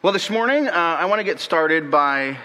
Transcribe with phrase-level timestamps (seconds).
[0.00, 2.38] Well, this morning, uh, I want to get started by,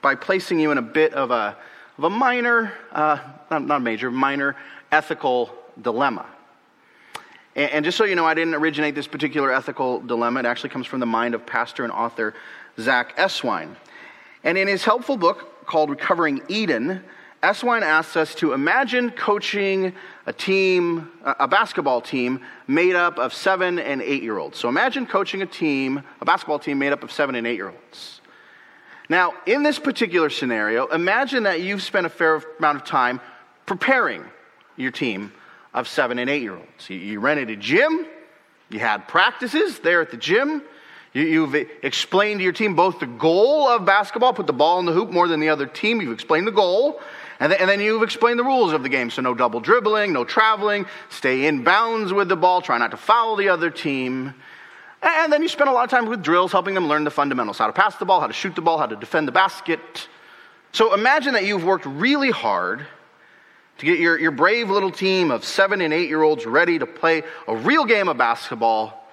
[0.00, 1.54] by placing you in a bit of a,
[1.98, 3.18] of a minor, uh,
[3.50, 4.56] not, not major, minor
[4.90, 5.50] ethical
[5.82, 6.24] dilemma.
[7.54, 10.40] And, and just so you know, I didn't originate this particular ethical dilemma.
[10.40, 12.32] It actually comes from the mind of pastor and author
[12.80, 13.76] Zack Eswine.
[14.42, 17.04] And in his helpful book called Recovering Eden,
[17.46, 19.92] Eswine asks us to imagine coaching
[20.26, 24.58] a team, a basketball team made up of seven and eight year olds.
[24.58, 27.68] So imagine coaching a team, a basketball team made up of seven and eight year
[27.68, 28.20] olds.
[29.08, 33.20] Now, in this particular scenario, imagine that you've spent a fair amount of time
[33.64, 34.24] preparing
[34.76, 35.32] your team
[35.72, 36.90] of seven and eight year olds.
[36.90, 38.06] You rented a gym,
[38.70, 40.62] you had practices there at the gym.
[41.12, 44.92] You've explained to your team both the goal of basketball, put the ball in the
[44.92, 46.02] hoop more than the other team.
[46.02, 47.00] You've explained the goal.
[47.38, 49.10] And then, and then you've explained the rules of the game.
[49.10, 52.96] So no double dribbling, no traveling, stay in bounds with the ball, try not to
[52.96, 54.34] foul the other team.
[55.02, 57.58] And then you spend a lot of time with drills helping them learn the fundamentals
[57.58, 60.08] how to pass the ball, how to shoot the ball, how to defend the basket.
[60.72, 62.86] So imagine that you've worked really hard
[63.78, 66.86] to get your, your brave little team of seven and eight year olds ready to
[66.86, 69.06] play a real game of basketball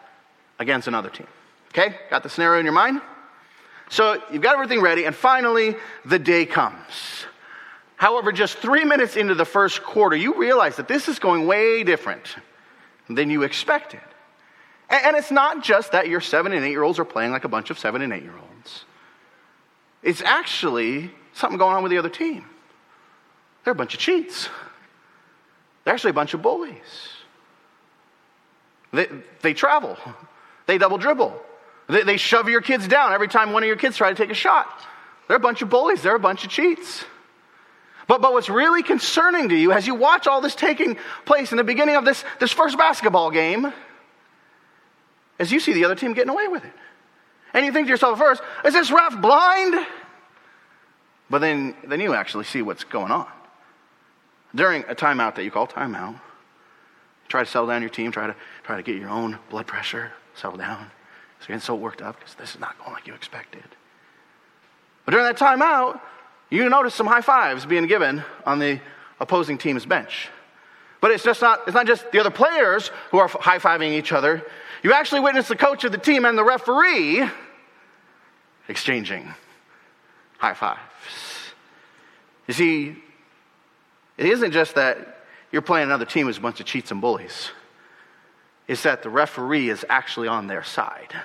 [0.59, 1.27] against another team.
[1.69, 1.95] Okay?
[2.09, 3.01] Got the scenario in your mind?
[3.89, 7.25] So you've got everything ready, and finally, the day comes.
[7.95, 11.83] However, just three minutes into the first quarter, you realize that this is going way
[11.83, 12.35] different
[13.09, 14.01] than you expected.
[14.89, 17.49] And it's not just that your seven and eight year olds are playing like a
[17.49, 18.85] bunch of seven and eight year olds,
[20.01, 22.45] it's actually something going on with the other team.
[23.63, 24.49] They're a bunch of cheats,
[25.83, 26.75] they're actually a bunch of bullies.
[28.91, 29.07] They,
[29.41, 29.97] they travel,
[30.67, 31.41] they double dribble,
[31.87, 34.29] they, they shove your kids down every time one of your kids try to take
[34.29, 34.67] a shot.
[35.27, 37.05] They're a bunch of bullies, they're a bunch of cheats.
[38.07, 41.57] But, but what's really concerning to you as you watch all this taking place in
[41.57, 43.71] the beginning of this, this first basketball game
[45.39, 46.73] is you see the other team getting away with it.
[47.53, 49.85] And you think to yourself first, is this ref blind?
[51.29, 53.27] But then, then you actually see what's going on.
[54.55, 56.19] During a timeout that you call timeout,
[57.27, 60.11] try to settle down your team, try to, try to get your own blood pressure,
[60.35, 60.91] settle down.
[61.39, 63.63] So you're getting so worked up because this is not going like you expected.
[65.05, 65.99] But during that timeout,
[66.53, 68.79] you notice some high fives being given on the
[69.19, 70.29] opposing team's bench.
[71.01, 74.11] But it's just not, it's not just the other players who are high fiving each
[74.11, 74.45] other.
[74.83, 77.27] You actually witness the coach of the team and the referee
[78.67, 79.33] exchanging
[80.37, 80.79] high fives.
[82.47, 82.95] You see,
[84.17, 87.49] it isn't just that you're playing another team as a bunch of cheats and bullies,
[88.67, 91.15] it's that the referee is actually on their side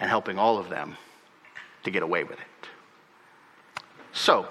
[0.00, 0.96] and helping all of them
[1.82, 2.46] to get away with it.
[4.14, 4.46] So,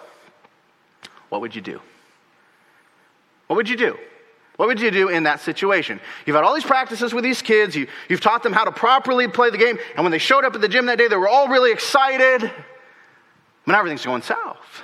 [1.30, 1.82] what would you do?
[3.48, 3.98] What would you do?
[4.58, 6.00] What would you do in that situation?
[6.26, 9.28] You've had all these practices with these kids, you, have taught them how to properly
[9.28, 11.28] play the game, and when they showed up at the gym that day, they were
[11.28, 14.84] all really excited, but now everything's going south.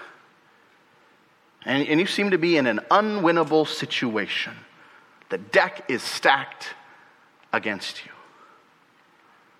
[1.66, 4.54] And, and you seem to be in an unwinnable situation.
[5.28, 6.74] The deck is stacked
[7.54, 8.12] against you.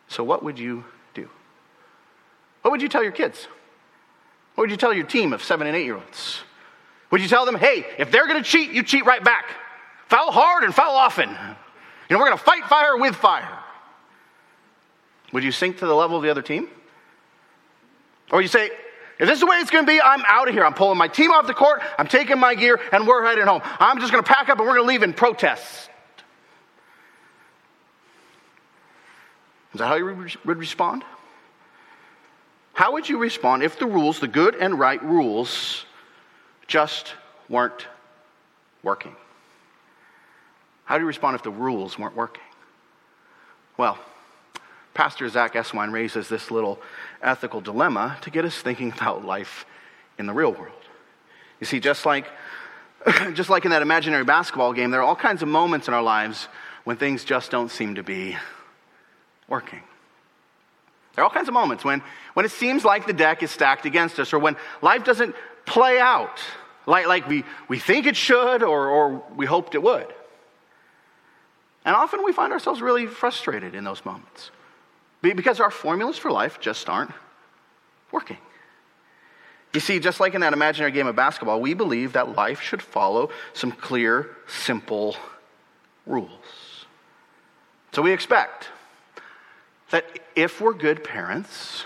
[0.08, 1.30] So, what would you do?
[2.64, 3.48] What would you tell your kids?
[4.60, 6.42] What would you tell your team of seven and eight year olds?
[7.12, 9.46] Would you tell them, hey, if they're going to cheat, you cheat right back?
[10.08, 11.30] Foul hard and foul often.
[11.30, 11.36] You
[12.10, 13.58] know, we're going to fight fire with fire.
[15.32, 16.68] Would you sink to the level of the other team?
[18.34, 18.70] Or you say,
[19.18, 20.66] if this is the way it's going to be, I'm out of here.
[20.66, 23.62] I'm pulling my team off the court, I'm taking my gear, and we're heading home.
[23.64, 25.90] I'm just going to pack up and we're going to leave in protest.
[29.74, 31.06] Is that how you would respond?
[32.80, 35.84] How would you respond if the rules, the good and right rules,
[36.66, 37.14] just
[37.50, 37.86] weren't
[38.84, 39.18] working?
[40.86, 42.46] How do you respond if the rules weren't working?
[43.76, 44.00] Well,
[44.94, 46.80] Pastor Zack Eswine raises this little
[47.22, 49.66] ethical dilemma to get us thinking about life
[50.18, 50.72] in the real world.
[51.60, 52.28] You see, just like,
[53.34, 56.02] just like in that imaginary basketball game, there are all kinds of moments in our
[56.02, 56.48] lives
[56.86, 58.38] when things just don't seem to be
[59.50, 59.82] working.
[61.16, 62.02] There are all kinds of moments when,
[62.34, 65.36] when it seems like the deck is stacked against us or when life doesn't
[65.66, 66.40] play out
[66.90, 70.08] like, like we, we think it should or, or we hoped it would.
[71.86, 74.52] And often we find ourselves really frustrated in those moments
[75.22, 77.12] because our formulas for life just aren't
[78.12, 78.38] working.
[79.74, 82.82] You see, just like in that imaginary game of basketball, we believe that life should
[82.82, 85.16] follow some clear, simple
[86.08, 86.86] rules.
[87.92, 88.70] So we expect
[89.92, 90.06] that
[90.36, 91.86] if we're good parents,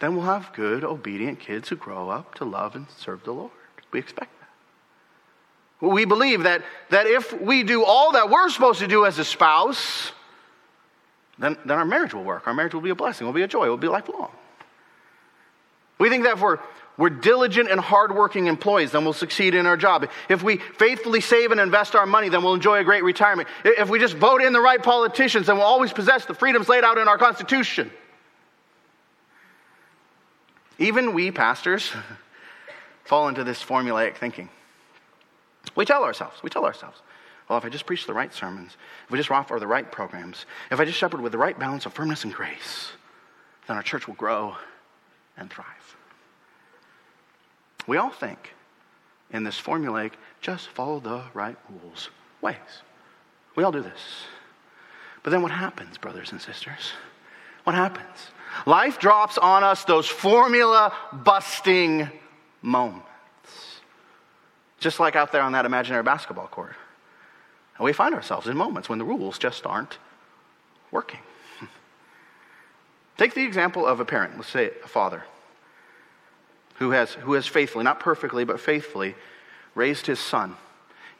[0.00, 3.50] then we'll have good, obedient kids who grow up to love and serve the Lord.
[3.92, 5.86] We expect that.
[5.88, 9.24] We believe that, that if we do all that we're supposed to do as a
[9.24, 10.12] spouse,
[11.38, 12.46] then, then our marriage will work.
[12.46, 14.30] Our marriage will be a blessing, will be a joy, will be lifelong.
[15.98, 16.58] We think that if we're,
[16.98, 20.08] we're diligent and hardworking employees, then we'll succeed in our job.
[20.28, 23.48] If we faithfully save and invest our money, then we'll enjoy a great retirement.
[23.64, 26.84] If we just vote in the right politicians, then we'll always possess the freedoms laid
[26.84, 27.90] out in our Constitution.
[30.78, 31.92] Even we pastors
[33.04, 34.48] fall into this formulaic thinking.
[35.74, 37.02] We tell ourselves, we tell ourselves,
[37.48, 40.46] well, if I just preach the right sermons, if we just offer the right programs,
[40.70, 42.90] if I just shepherd with the right balance of firmness and grace,
[43.68, 44.56] then our church will grow
[45.36, 45.95] and thrive.
[47.86, 48.54] We all think
[49.30, 52.10] in this formulaic, just follow the right rules
[52.40, 52.56] ways.
[53.54, 54.26] We all do this.
[55.22, 56.92] But then what happens, brothers and sisters?
[57.64, 58.30] What happens?
[58.64, 62.08] Life drops on us those formula busting
[62.62, 63.02] moments.
[64.78, 66.74] Just like out there on that imaginary basketball court.
[67.76, 69.98] And we find ourselves in moments when the rules just aren't
[70.90, 71.20] working.
[73.18, 75.24] Take the example of a parent, let's say a father,
[76.78, 79.14] who has, who has faithfully, not perfectly, but faithfully,
[79.74, 80.56] raised his son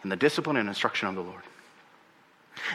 [0.03, 1.43] in the discipline and instruction of the Lord.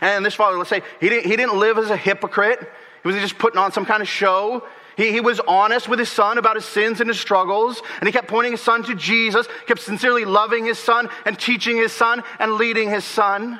[0.01, 2.59] And this father, let's say, he didn't, he didn't live as a hypocrite.
[3.03, 4.63] He was just putting on some kind of show.
[4.95, 8.11] He, he was honest with his son about his sins and his struggles, and he
[8.11, 12.23] kept pointing his son to Jesus, kept sincerely loving his son and teaching his son
[12.39, 13.59] and leading his son.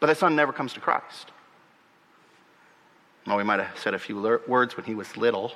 [0.00, 1.30] But that son never comes to Christ.
[3.26, 5.52] Well, we might have said a few words when he was little.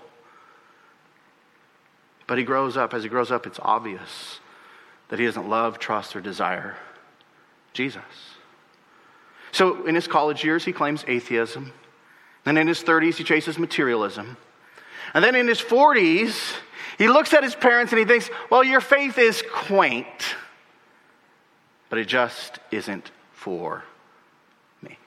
[2.27, 2.93] But he grows up.
[2.95, 4.41] As he grows up, it's obvious
[5.09, 6.77] that he doesn't love, trust, or desire
[7.73, 8.03] Jesus.
[9.53, 11.73] So in his college years, he claims atheism.
[12.45, 14.37] Then in his 30s, he chases materialism.
[15.15, 16.55] And then in his 40s,
[16.99, 20.37] he looks at his parents and he thinks, well, your faith is quaint,
[21.91, 23.85] but it just isn't for
[24.83, 24.99] me.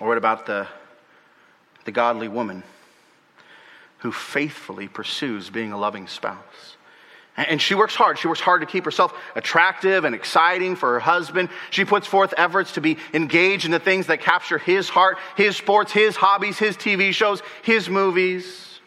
[0.00, 0.66] Or what about the,
[1.84, 2.62] the godly woman
[4.00, 6.76] who faithfully pursues being a loving spouse?
[7.36, 8.18] And she works hard.
[8.18, 11.48] She works hard to keep herself attractive and exciting for her husband.
[11.70, 15.56] She puts forth efforts to be engaged in the things that capture his heart, his
[15.56, 18.80] sports, his hobbies, his TV shows, his movies.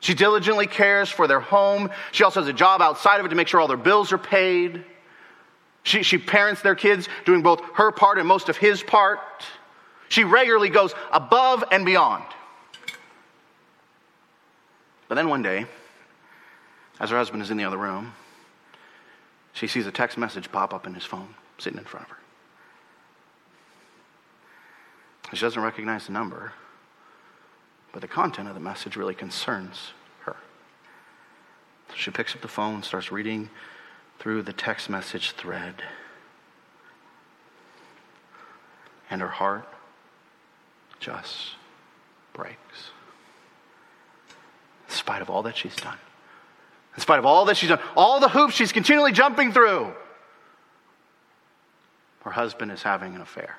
[0.00, 1.90] She diligently cares for their home.
[2.12, 4.18] She also has a job outside of it to make sure all their bills are
[4.18, 4.84] paid.
[5.84, 9.20] She, she parents their kids, doing both her part and most of his part.
[10.08, 12.24] She regularly goes above and beyond.
[15.08, 15.66] But then one day,
[17.00, 18.14] as her husband is in the other room,
[19.52, 22.18] she sees a text message pop up in his phone sitting in front of her.
[25.32, 26.52] She doesn't recognize the number,
[27.92, 30.36] but the content of the message really concerns her.
[31.88, 33.50] So she picks up the phone, and starts reading
[34.18, 35.82] through the text message thread,
[39.10, 39.68] and her heart
[41.00, 41.56] just
[42.32, 42.90] breaks.
[44.94, 45.98] In spite of all that she's done,
[46.94, 49.92] in spite of all that she's done, all the hoops she's continually jumping through,
[52.22, 53.58] her husband is having an affair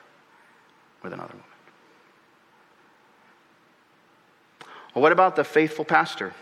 [1.03, 1.45] with another woman.
[4.93, 6.33] Well, what about the faithful pastor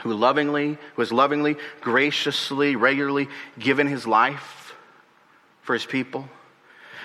[0.00, 3.28] who lovingly, who has lovingly, graciously, regularly
[3.58, 4.74] given his life
[5.60, 6.26] for his people?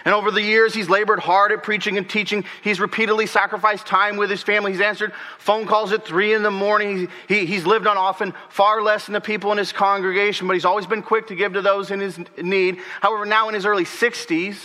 [0.08, 2.46] And over the years, he's labored hard at preaching and teaching.
[2.64, 4.72] He's repeatedly sacrificed time with his family.
[4.72, 7.10] He's answered phone calls at three in the morning.
[7.28, 10.64] He, he's lived on often far less than the people in his congregation, but he's
[10.64, 12.80] always been quick to give to those in his need.
[13.02, 14.58] However, now in his early 60s,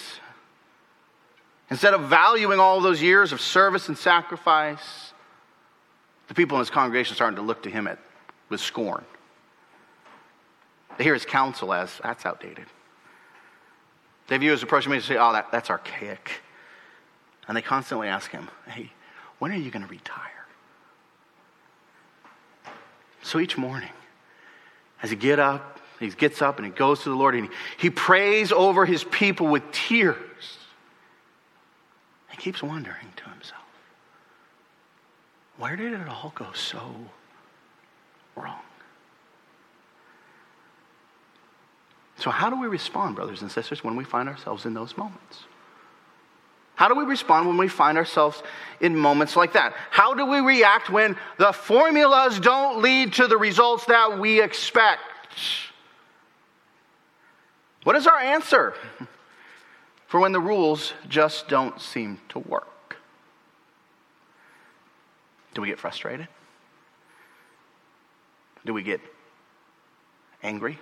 [1.71, 5.13] instead of valuing all those years of service and sacrifice,
[6.29, 7.99] the people in his congregation are starting to look to him at,
[8.49, 9.05] with scorn.
[10.99, 12.67] They hear his counsel as that's outdated.
[14.33, 16.41] They view his approach to me and say, oh, that, that's archaic.
[17.47, 18.91] And they constantly ask him, hey,
[19.39, 20.47] when are you going to retire?
[23.23, 23.93] So each morning,
[25.03, 27.51] as he get up, he gets up and he goes to the Lord and he,
[27.77, 30.17] he prays over his people with tears.
[32.31, 33.61] He keeps wondering to himself,
[35.59, 36.81] where did it all go so
[38.35, 38.61] wrong?
[42.23, 45.43] So, how do we respond, brothers and sisters, when we find ourselves in those moments?
[46.77, 48.45] How do we respond when we find ourselves
[48.81, 49.75] in moments like that?
[49.91, 55.01] How do we react when the formulas don't lead to the results that we expect?
[57.83, 58.75] What is our answer
[60.07, 62.99] for when the rules just don't seem to work?
[65.55, 66.29] Do we get frustrated?
[68.65, 69.01] Do we get
[70.45, 70.79] angry?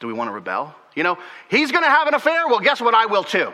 [0.00, 0.74] Do we want to rebel?
[0.94, 2.46] You know, he's going to have an affair.
[2.48, 2.94] Well, guess what?
[2.94, 3.52] I will too.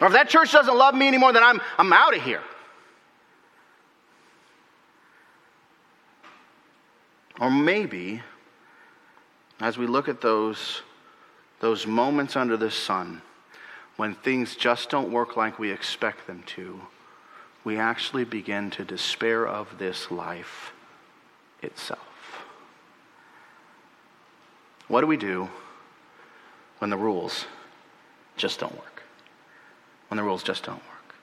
[0.00, 2.42] Or if that church doesn't love me anymore, then I'm, I'm out of here.
[7.38, 8.22] Or maybe,
[9.60, 10.82] as we look at those,
[11.60, 13.22] those moments under the sun
[13.96, 16.80] when things just don't work like we expect them to,
[17.64, 20.72] we actually begin to despair of this life
[21.62, 22.09] itself.
[24.90, 25.48] What do we do
[26.78, 27.46] when the rules
[28.36, 29.04] just don't work?
[30.08, 31.14] When the rules just don't work?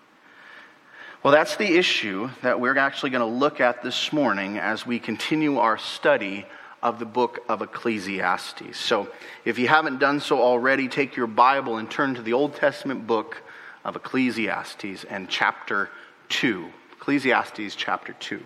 [1.21, 4.99] Well, that's the issue that we're actually going to look at this morning as we
[4.99, 6.45] continue our study
[6.81, 8.77] of the book of Ecclesiastes.
[8.77, 9.09] So,
[9.43, 13.05] if you haven't done so already, take your Bible and turn to the Old Testament
[13.05, 13.43] book
[13.83, 15.89] of Ecclesiastes and chapter
[16.29, 16.71] 2.
[16.93, 18.39] Ecclesiastes chapter 2.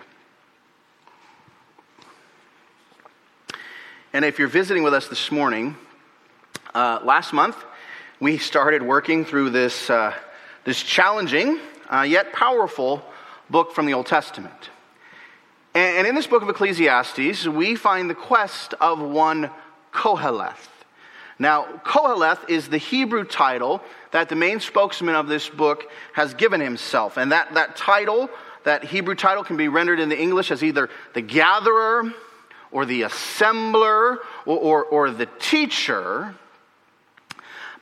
[4.13, 5.77] And if you're visiting with us this morning,
[6.75, 7.55] uh, last month
[8.19, 10.13] we started working through this, uh,
[10.65, 13.01] this challenging uh, yet powerful
[13.49, 14.69] book from the Old Testament.
[15.73, 19.49] And, in this book of Ecclesiastes, we find the quest of one
[19.93, 20.67] Koheleth.
[21.39, 26.59] Now, Koheleth is the Hebrew title that the main spokesman of this book has given
[26.59, 27.15] himself.
[27.15, 28.29] And that, that title,
[28.65, 32.11] that Hebrew title, can be rendered in the English as either the gatherer
[32.71, 36.35] or the assembler or, or, or the teacher.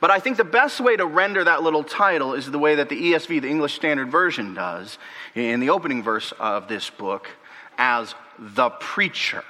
[0.00, 2.88] But I think the best way to render that little title is the way that
[2.88, 4.98] the ESV, the English Standard Version, does
[5.34, 7.28] in the opening verse of this book
[7.76, 9.44] as the preacher.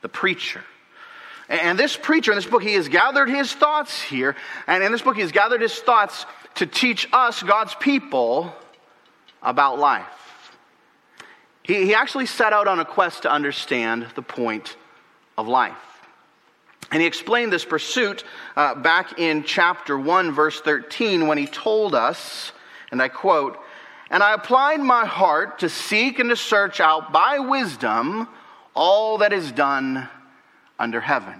[0.00, 0.64] The preacher.
[1.48, 4.34] And this preacher in this book, he has gathered his thoughts here.
[4.66, 6.24] And in this book, he has gathered his thoughts
[6.56, 8.54] to teach us, God's people,
[9.42, 10.23] about life.
[11.64, 14.76] He, he actually set out on a quest to understand the point
[15.36, 15.76] of life.
[16.92, 18.22] And he explained this pursuit
[18.54, 22.52] uh, back in chapter 1, verse 13, when he told us,
[22.92, 23.58] and I quote,
[24.10, 28.28] And I applied my heart to seek and to search out by wisdom
[28.74, 30.08] all that is done
[30.78, 31.34] under heaven.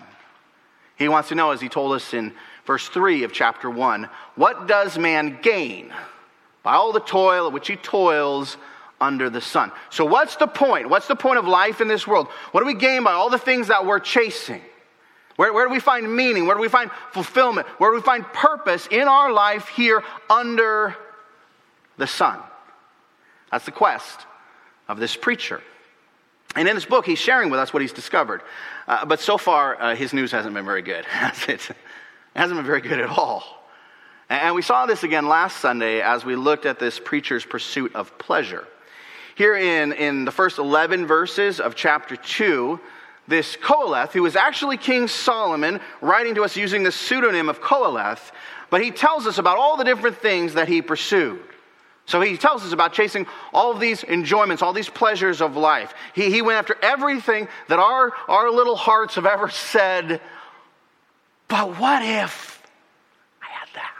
[0.96, 2.32] He wants to know, as he told us in
[2.66, 5.92] verse 3 of chapter 1, what does man gain
[6.62, 8.56] by all the toil at which he toils
[9.00, 9.72] under the sun.
[9.90, 10.88] So, what's the point?
[10.88, 12.28] What's the point of life in this world?
[12.52, 14.62] What do we gain by all the things that we're chasing?
[15.36, 16.46] Where, where do we find meaning?
[16.46, 17.66] Where do we find fulfillment?
[17.78, 20.94] Where do we find purpose in our life here under
[21.96, 22.38] the sun?
[23.50, 24.20] That's the quest
[24.88, 25.60] of this preacher.
[26.56, 28.42] And in this book, he's sharing with us what he's discovered.
[28.86, 31.04] Uh, but so far, uh, his news hasn't been very good.
[31.04, 31.60] Has it
[32.36, 33.42] hasn't been very good at all.
[34.28, 38.16] And we saw this again last Sunday as we looked at this preacher's pursuit of
[38.18, 38.66] pleasure.
[39.34, 42.78] Here in, in the first 11 verses of chapter 2,
[43.26, 48.32] this Koheleth, who was actually King Solomon, writing to us using the pseudonym of Koheleth,
[48.70, 51.42] but he tells us about all the different things that he pursued.
[52.06, 55.94] So he tells us about chasing all of these enjoyments, all these pleasures of life.
[56.14, 60.20] He, he went after everything that our, our little hearts have ever said,
[61.48, 62.62] but what if
[63.42, 63.94] I had that?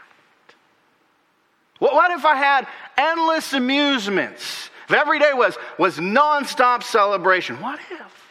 [1.79, 4.69] What, what if I had endless amusements?
[4.87, 8.25] If every day was, was nonstop celebration, what if?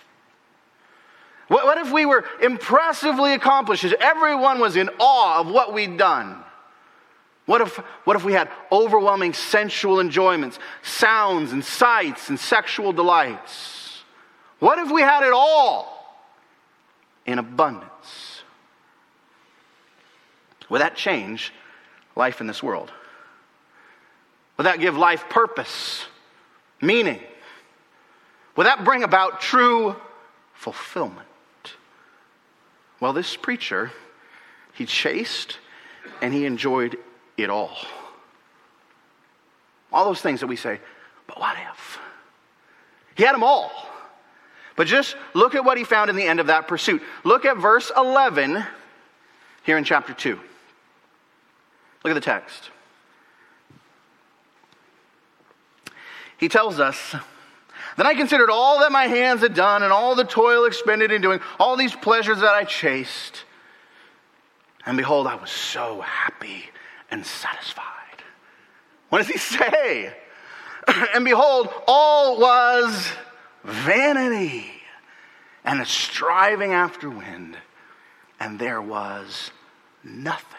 [1.49, 3.85] What, what if we were impressively accomplished?
[3.85, 6.43] Everyone was in awe of what we'd done.
[7.47, 14.03] What if, what if we had overwhelming sensual enjoyments, sounds and sights and sexual delights?
[14.61, 16.17] What if we had it all
[17.27, 18.43] in abundance?
[20.71, 21.53] Would that change
[22.17, 22.91] life in this world?
[24.57, 26.07] Would that give life purpose?
[26.87, 27.21] Meaning?
[28.57, 29.97] Will that bring about true
[30.53, 31.27] fulfillment?
[33.01, 33.91] Well, this preacher,
[34.73, 35.59] he chased
[36.23, 36.97] and he enjoyed
[37.37, 37.77] it all.
[39.93, 40.81] All those things that we say,
[41.27, 41.99] but what if?
[43.15, 43.73] He had them all.
[44.77, 47.03] But just look at what he found in the end of that pursuit.
[47.23, 48.65] Look at verse 11
[49.65, 50.39] here in chapter 2.
[52.05, 52.71] Look at the text.
[56.45, 57.17] He tells us,
[57.97, 61.23] Then I considered all that my hands had done and all the toil expended in
[61.23, 63.45] doing all these pleasures that I chased.
[64.85, 66.67] And behold, I was so happy
[67.11, 67.85] and satisfied.
[69.09, 70.15] What does he say?
[71.15, 73.09] and behold, all was
[73.65, 74.67] vanity
[75.65, 77.57] and a striving after wind,
[78.39, 79.51] and there was
[80.03, 80.59] nothing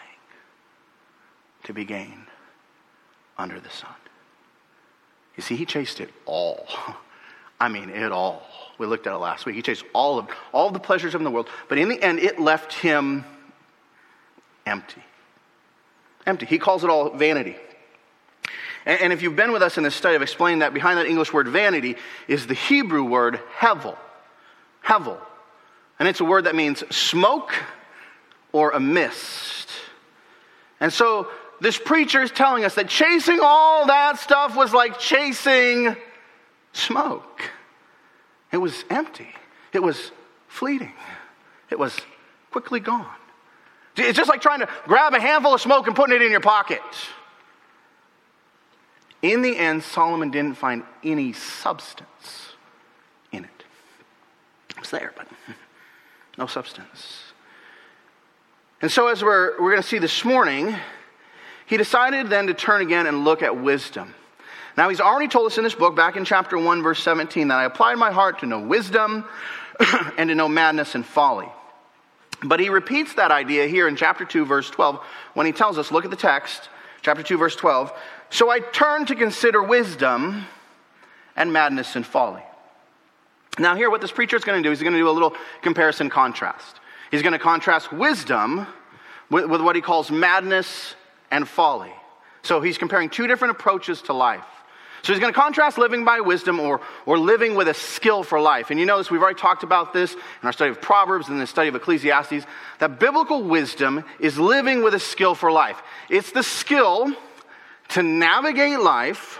[1.62, 2.26] to be gained
[3.38, 3.94] under the sun.
[5.36, 6.66] You see, he chased it all.
[7.60, 8.42] I mean, it all.
[8.78, 9.56] We looked at it last week.
[9.56, 12.18] He chased all of all of the pleasures of the world, but in the end,
[12.18, 13.24] it left him
[14.66, 15.02] empty.
[16.26, 16.46] Empty.
[16.46, 17.56] He calls it all vanity.
[18.84, 21.06] And, and if you've been with us in this study, I've explained that behind that
[21.06, 21.96] English word vanity
[22.28, 23.96] is the Hebrew word hevel.
[24.84, 25.18] Hevel.
[25.98, 27.54] And it's a word that means smoke
[28.52, 29.70] or a mist.
[30.80, 31.28] And so
[31.60, 35.96] this preacher is telling us that chasing all that stuff was like chasing
[36.72, 37.50] smoke.
[38.52, 39.28] It was empty,
[39.72, 40.12] it was
[40.48, 40.92] fleeting,
[41.70, 41.96] it was
[42.50, 43.06] quickly gone.
[43.96, 46.40] It's just like trying to grab a handful of smoke and putting it in your
[46.40, 46.82] pocket.
[49.22, 52.52] In the end, Solomon didn't find any substance
[53.32, 53.64] in it.
[54.70, 55.26] It was there, but
[56.38, 57.22] no substance.
[58.82, 60.76] And so, as we're, we're going to see this morning,
[61.66, 64.14] he decided then to turn again and look at wisdom.
[64.76, 67.58] Now, he's already told us in this book, back in chapter 1, verse 17, that
[67.58, 69.24] I applied my heart to know wisdom
[70.18, 71.48] and to know madness and folly.
[72.42, 75.02] But he repeats that idea here in chapter 2, verse 12,
[75.34, 76.68] when he tells us, look at the text,
[77.00, 77.92] chapter 2, verse 12.
[78.28, 80.44] So I turned to consider wisdom
[81.34, 82.42] and madness and folly.
[83.58, 85.34] Now, here, what this preacher is going to do he's going to do a little
[85.62, 86.80] comparison contrast.
[87.10, 88.66] He's going to contrast wisdom
[89.30, 90.94] with, with what he calls madness
[91.30, 91.92] and folly.
[92.42, 94.44] So he's comparing two different approaches to life.
[95.02, 98.40] So he's going to contrast living by wisdom or, or living with a skill for
[98.40, 98.70] life.
[98.70, 101.46] And you notice we've already talked about this in our study of Proverbs and the
[101.46, 102.44] study of Ecclesiastes
[102.80, 105.80] that biblical wisdom is living with a skill for life.
[106.08, 107.14] It's the skill
[107.90, 109.38] to navigate life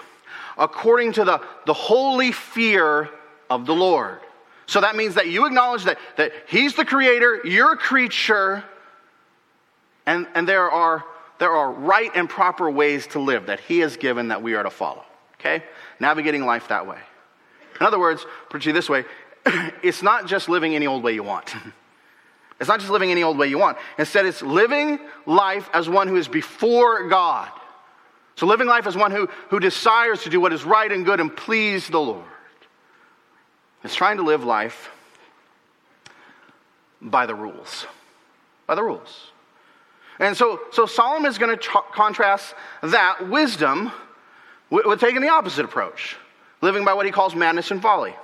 [0.56, 3.10] according to the, the holy fear
[3.50, 4.20] of the Lord.
[4.66, 8.64] So that means that you acknowledge that, that He's the creator, you're a creature,
[10.06, 11.04] and, and there, are,
[11.38, 14.62] there are right and proper ways to live that He has given that we are
[14.62, 15.04] to follow.
[15.40, 15.62] Okay?
[16.00, 16.98] Navigating life that way.
[17.80, 19.04] In other words, put it this way
[19.82, 21.54] it's not just living any old way you want.
[22.58, 23.76] It's not just living any old way you want.
[23.98, 27.50] Instead, it's living life as one who is before God.
[28.36, 31.20] So, living life as one who, who desires to do what is right and good
[31.20, 32.24] and please the Lord.
[33.84, 34.90] It's trying to live life
[37.00, 37.86] by the rules.
[38.66, 39.30] By the rules.
[40.18, 43.92] And so, so Solomon is going to contrast that wisdom
[44.70, 46.16] we're taking the opposite approach,
[46.60, 48.14] living by what he calls madness and folly.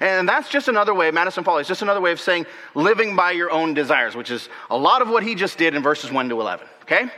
[0.00, 3.16] And that's just another way, madness and folly is just another way of saying living
[3.16, 6.12] by your own desires, which is a lot of what he just did in verses
[6.12, 6.66] 1 to 11.
[6.82, 7.10] Okay?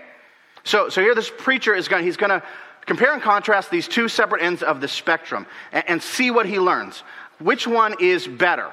[0.63, 2.43] So, so here this preacher is going, he's going to
[2.83, 6.61] compare and contrast these two separate ends of the spectrum and, and see what he
[6.61, 7.03] learns.
[7.41, 8.71] Which one is better?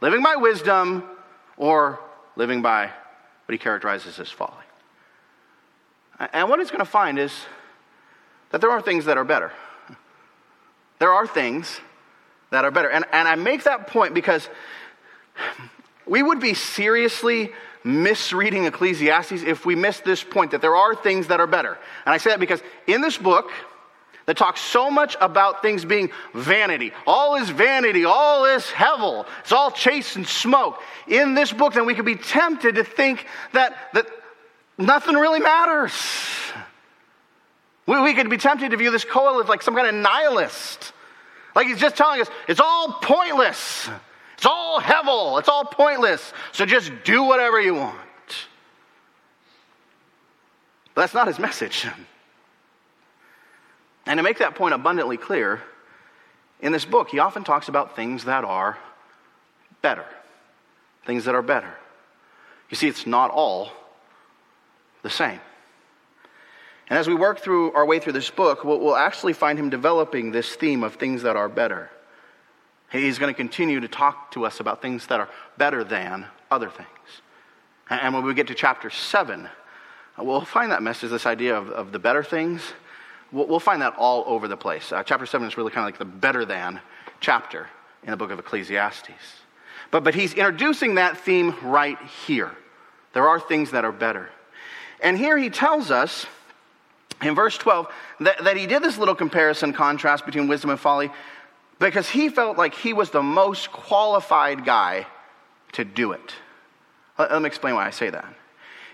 [0.00, 1.04] Living by wisdom
[1.58, 2.00] or
[2.36, 4.63] living by what he characterizes as folly?
[6.32, 7.32] And what he's going to find is
[8.50, 9.52] that there are things that are better.
[10.98, 11.80] There are things
[12.50, 12.88] that are better.
[12.88, 14.48] And, and I make that point because
[16.06, 21.26] we would be seriously misreading Ecclesiastes if we missed this point that there are things
[21.26, 21.76] that are better.
[22.06, 23.50] And I say that because in this book,
[24.26, 26.92] that talks so much about things being vanity.
[27.06, 29.26] All is vanity, all is hevel.
[29.40, 30.80] It's all chase and smoke.
[31.06, 34.06] In this book, then we could be tempted to think that, that
[34.78, 35.92] nothing really matters.
[37.86, 40.92] We, we could be tempted to view this Koheleth as like some kind of nihilist.
[41.54, 43.88] Like he's just telling us it's all pointless.
[44.36, 45.38] It's all hevel.
[45.38, 46.32] It's all pointless.
[46.52, 47.98] So just do whatever you want.
[50.94, 51.86] But that's not his message.
[54.06, 55.62] And to make that point abundantly clear,
[56.60, 58.78] in this book, he often talks about things that are
[59.82, 60.04] better.
[61.06, 61.72] Things that are better.
[62.70, 63.70] You see, it's not all
[65.04, 65.38] the same.
[66.88, 70.32] And as we work through our way through this book, we'll, actually find him developing
[70.32, 71.90] this theme of things that are better.
[72.90, 76.68] He's going to continue to talk to us about things that are better than other
[76.68, 76.88] things.
[77.90, 79.48] And when we get to chapter 7,
[80.18, 82.62] we'll find that message, this idea of, of the better things.
[83.30, 84.90] We'll, we'll, find that all over the place.
[84.92, 86.80] Uh, chapter 7 is really kind of like the better than
[87.20, 87.68] chapter
[88.04, 89.10] in the book of Ecclesiastes.
[89.90, 92.52] But, but he's introducing that theme right here.
[93.12, 94.30] There are things that are better.
[95.04, 96.26] And here he tells us
[97.22, 97.86] in verse 12
[98.20, 101.10] that, that he did this little comparison contrast between wisdom and folly
[101.78, 105.06] because he felt like he was the most qualified guy
[105.72, 106.34] to do it.
[107.18, 108.34] Let, let me explain why I say that.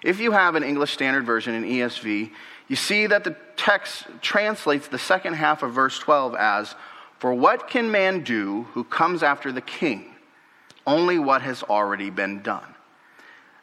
[0.03, 2.33] If you have an English Standard Version, an ESV,
[2.67, 6.75] you see that the text translates the second half of verse 12 as,
[7.19, 10.07] For what can man do who comes after the king?
[10.87, 12.75] Only what has already been done.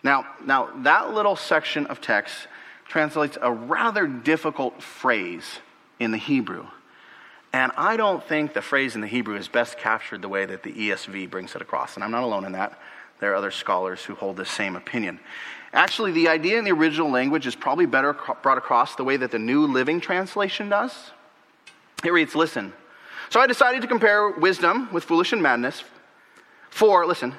[0.07, 2.47] Now, now that little section of text
[2.87, 5.59] translates a rather difficult phrase
[5.99, 6.65] in the Hebrew.
[7.51, 10.63] And I don't think the phrase in the Hebrew is best captured the way that
[10.63, 11.95] the ESV brings it across.
[11.95, 12.79] And I'm not alone in that.
[13.19, 15.19] There are other scholars who hold the same opinion.
[15.73, 19.31] Actually, the idea in the original language is probably better brought across the way that
[19.31, 20.93] the New Living Translation does.
[22.05, 22.71] It reads Listen.
[23.29, 25.83] So I decided to compare wisdom with foolish and madness.
[26.69, 27.35] For, listen,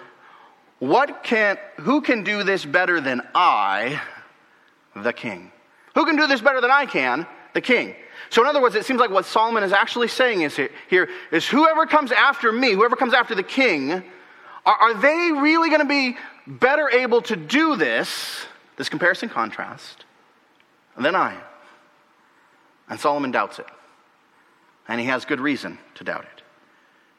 [0.78, 4.00] what can, who can do this better than I,
[4.94, 5.50] the king?
[5.94, 7.94] Who can do this better than I can, the king?
[8.30, 11.46] So, in other words, it seems like what Solomon is actually saying is here is
[11.46, 15.86] whoever comes after me, whoever comes after the king, are, are they really going to
[15.86, 20.04] be better able to do this, this comparison contrast,
[20.96, 21.42] than I am?
[22.90, 23.66] And Solomon doubts it.
[24.86, 26.42] And he has good reason to doubt it.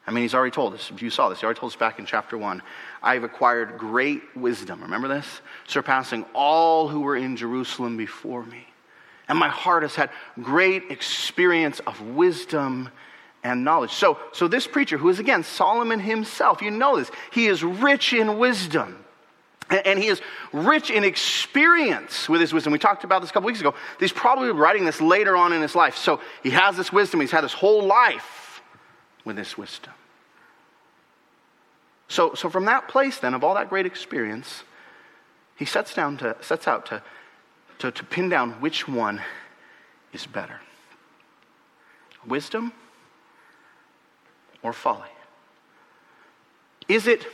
[0.09, 0.91] I mean, he's already told us.
[0.97, 1.39] You saw this.
[1.39, 2.63] He already told us back in chapter 1.
[3.03, 4.81] I've acquired great wisdom.
[4.81, 5.41] Remember this?
[5.67, 8.65] Surpassing all who were in Jerusalem before me.
[9.27, 10.09] And my heart has had
[10.41, 12.89] great experience of wisdom
[13.43, 13.91] and knowledge.
[13.91, 18.11] So, so this preacher, who is again Solomon himself, you know this, he is rich
[18.11, 19.05] in wisdom.
[19.69, 22.73] And he is rich in experience with his wisdom.
[22.73, 23.75] We talked about this a couple weeks ago.
[23.99, 25.97] He's probably writing this later on in his life.
[25.97, 27.21] So he has this wisdom.
[27.21, 28.63] He's had his whole life
[29.23, 29.93] with this wisdom.
[32.09, 34.63] So, so from that place, then, of all that great experience,
[35.55, 37.01] he sets, down to, sets out to,
[37.77, 39.21] to, to pin down which one
[40.11, 40.59] is better
[42.27, 42.73] wisdom
[44.61, 45.07] or folly?
[46.89, 47.25] Is it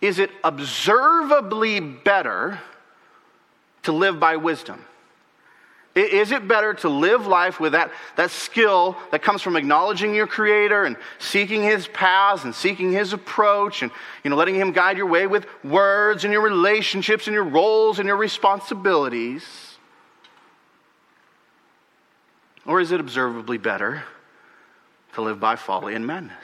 [0.00, 2.60] is it observably better
[3.82, 4.84] to live by wisdom?
[6.02, 10.26] Is it better to live life with that, that skill that comes from acknowledging your
[10.26, 13.90] Creator and seeking His paths and seeking His approach and
[14.22, 17.98] you know, letting Him guide your way with words and your relationships and your roles
[17.98, 19.44] and your responsibilities?
[22.66, 24.04] Or is it observably better
[25.14, 26.36] to live by folly and madness?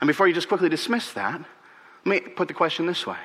[0.00, 1.40] And before you just quickly dismiss that,
[2.04, 3.18] let me put the question this way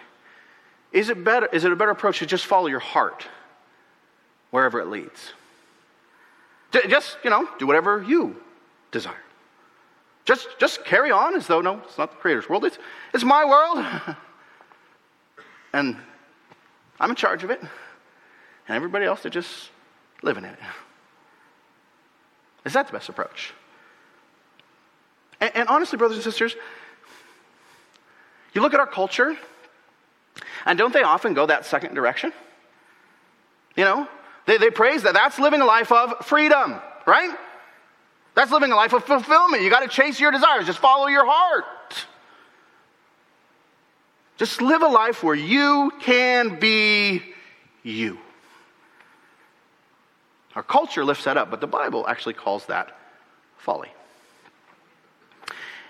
[0.92, 3.28] Is it, better, is it a better approach to just follow your heart
[4.56, 5.34] wherever it leads?
[6.88, 8.42] Just, you know, do whatever you
[8.90, 9.14] desire.
[10.24, 12.78] Just, just carry on as though, no, it's not the Creator's world, it's,
[13.14, 13.86] it's my world.
[15.74, 15.98] and
[17.02, 17.60] I'm in charge of it.
[17.60, 19.72] And everybody else, they're just
[20.24, 20.60] living in it.
[22.64, 23.54] Is that the best approach?
[25.42, 26.56] And, and honestly, brothers and sisters,
[28.54, 29.38] you look at our culture,
[30.66, 32.32] and don't they often go that second direction?
[33.76, 34.08] You know,
[34.46, 37.36] they, they praise that that's living a life of freedom, right?
[38.36, 39.64] That's living a life of fulfillment.
[39.64, 41.66] You got to chase your desires, just follow your heart.
[44.38, 47.22] Just live a life where you can be
[47.84, 48.20] you.
[50.56, 52.98] Our culture lifts that up, but the Bible actually calls that
[53.58, 53.90] folly.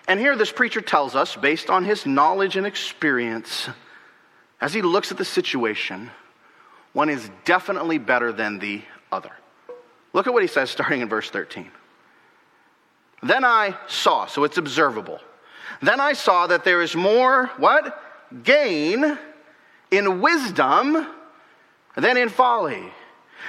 [0.07, 3.69] And here, this preacher tells us, based on his knowledge and experience,
[4.61, 6.11] as he looks at the situation,
[6.95, 8.81] one is definitely better than the
[9.11, 9.31] other.
[10.13, 11.69] Look at what he says starting in verse 13.
[13.21, 15.19] Then I saw, so it's observable.
[15.81, 18.01] Then I saw that there is more, what?
[18.43, 19.17] Gain
[19.91, 21.05] in wisdom
[21.97, 22.93] than in folly.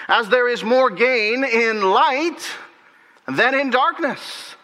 [0.09, 2.51] As there is more gain in light
[3.29, 4.57] than in darkness.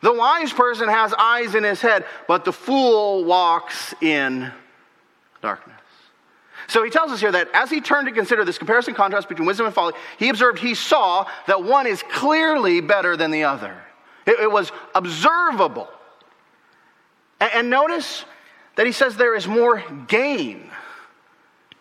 [0.00, 4.50] The wise person has eyes in his head, but the fool walks in
[5.42, 5.81] darkness.
[6.68, 9.46] So he tells us here that as he turned to consider this comparison contrast between
[9.46, 13.76] wisdom and folly, he observed, he saw that one is clearly better than the other.
[14.26, 15.88] It, it was observable.
[17.40, 18.24] And, and notice
[18.76, 20.70] that he says there is more gain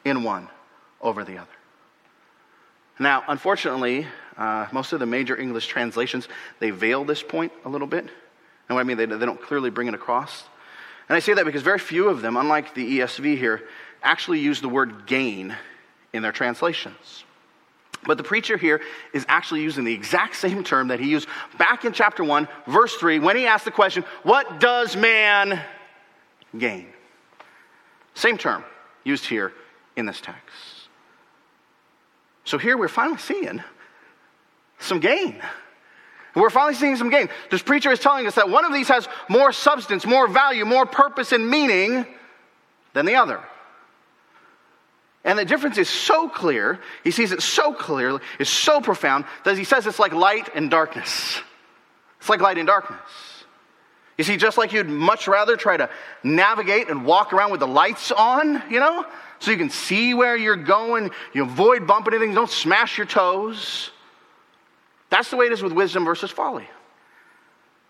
[0.03, 0.49] in one
[1.01, 1.47] over the other.
[2.99, 6.27] Now, unfortunately, uh, most of the major English translations,
[6.59, 8.03] they veil this point a little bit.
[8.03, 10.43] And what I mean, they, they don't clearly bring it across.
[11.09, 13.67] And I say that because very few of them, unlike the ESV here,
[14.01, 15.55] actually use the word gain
[16.13, 17.23] in their translations.
[18.03, 18.81] But the preacher here
[19.13, 22.95] is actually using the exact same term that he used back in chapter 1, verse
[22.95, 25.61] 3, when he asked the question, What does man
[26.57, 26.87] gain?
[28.15, 28.63] Same term
[29.03, 29.53] used here
[29.95, 30.55] in this text.
[32.43, 33.61] So here we're finally seeing
[34.79, 35.41] some gain.
[36.33, 37.29] We're finally seeing some gain.
[37.49, 40.85] This preacher is telling us that one of these has more substance, more value, more
[40.85, 42.05] purpose and meaning
[42.93, 43.41] than the other.
[45.23, 49.57] And the difference is so clear, he sees it so clearly, it's so profound, that
[49.57, 51.39] he says it's like light and darkness.
[52.19, 52.99] It's like light and darkness.
[54.17, 55.89] You see, just like you'd much rather try to
[56.23, 59.05] navigate and walk around with the lights on, you know,
[59.39, 63.91] so you can see where you're going, you avoid bumping anything, don't smash your toes.
[65.09, 66.67] That's the way it is with wisdom versus folly.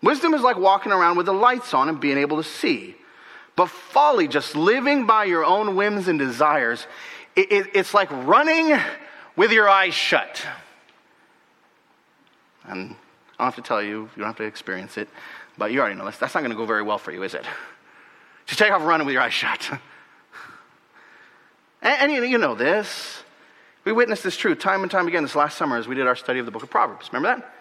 [0.02, 2.96] Wisdom is like walking around with the lights on and being able to see.
[3.54, 6.86] But folly, just living by your own whims and desires,
[7.36, 8.78] it, it, it's like running
[9.36, 10.44] with your eyes shut.
[12.64, 12.94] And
[13.38, 15.08] I don't have to tell you, you don't have to experience it,
[15.58, 16.18] but you already know this.
[16.18, 17.44] That's not going to go very well for you, is it?
[18.46, 19.70] Just take off running with your eyes shut.
[21.82, 23.22] and, and you, you know this.
[23.84, 26.14] We witnessed this truth time and time again this last summer as we did our
[26.14, 27.10] study of the book of Proverbs.
[27.12, 27.54] Remember that?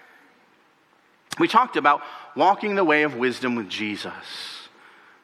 [1.39, 2.01] We talked about
[2.35, 4.13] walking the way of wisdom with Jesus.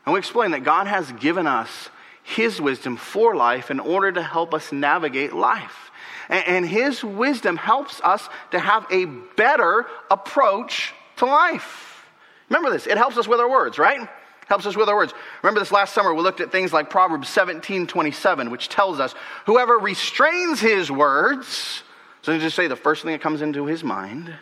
[0.06, 1.90] And we explained that God has given us
[2.28, 5.92] His wisdom for life in order to help us navigate life.
[6.28, 12.06] And His wisdom helps us to have a better approach to life.
[12.50, 14.10] Remember this, it helps us with our words, right?
[14.48, 15.14] Helps us with our words.
[15.42, 19.16] Remember this last summer, we looked at things like Proverbs 17 27, which tells us
[19.46, 21.82] whoever restrains his words,
[22.24, 24.34] so just say the first thing that comes into his mind,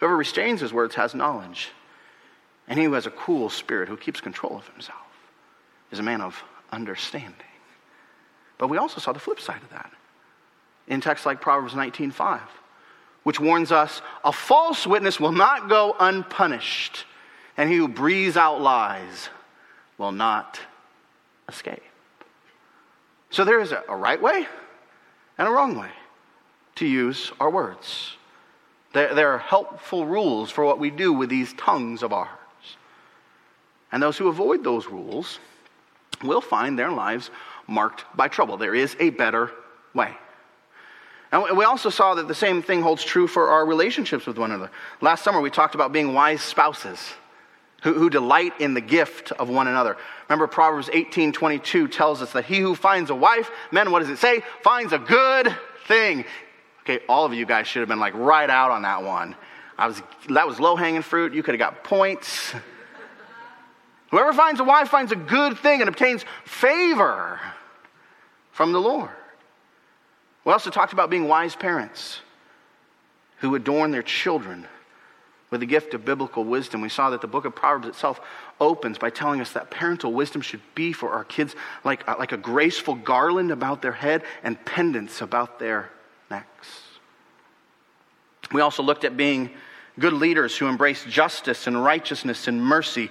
[0.00, 1.68] whoever restrains his words has knowledge.
[2.66, 4.98] And he who has a cool spirit, who keeps control of himself,
[5.92, 6.42] is a man of
[6.76, 7.32] understanding.
[8.58, 9.90] But we also saw the flip side of that
[10.86, 12.40] in texts like Proverbs 19:5,
[13.24, 17.06] which warns us a false witness will not go unpunished,
[17.56, 19.30] and he who breathes out lies
[19.98, 20.60] will not
[21.48, 21.82] escape.
[23.30, 24.46] So there is a, right way
[25.38, 25.90] and a wrong way
[26.76, 28.16] to use our words.
[28.92, 32.28] There, there are helpful rules for what we do with these tongues of ours.
[33.90, 35.38] And those who avoid those rules
[36.22, 37.30] will find their lives
[37.66, 38.56] marked by trouble.
[38.56, 39.50] There is a better
[39.94, 40.14] way.
[41.32, 44.52] And we also saw that the same thing holds true for our relationships with one
[44.52, 44.70] another.
[45.00, 47.14] Last summer, we talked about being wise spouses
[47.82, 49.96] who, who delight in the gift of one another.
[50.28, 54.08] Remember, Proverbs 18 22 tells us that he who finds a wife, men, what does
[54.08, 54.42] it say?
[54.62, 55.54] Finds a good
[55.86, 56.24] thing.
[56.82, 59.34] Okay, all of you guys should have been like right out on that one.
[59.76, 60.00] I was,
[60.30, 61.34] that was low hanging fruit.
[61.34, 62.54] You could have got points.
[64.10, 67.40] Whoever finds a wife finds a good thing and obtains favor
[68.52, 69.10] from the Lord.
[70.44, 72.20] We also talked about being wise parents
[73.38, 74.66] who adorn their children
[75.50, 76.80] with the gift of biblical wisdom.
[76.80, 78.20] We saw that the book of Proverbs itself
[78.60, 82.32] opens by telling us that parental wisdom should be for our kids like, uh, like
[82.32, 85.90] a graceful garland about their head and pendants about their
[86.30, 86.82] necks.
[88.52, 89.50] We also looked at being
[89.98, 93.10] good leaders who embrace justice and righteousness and mercy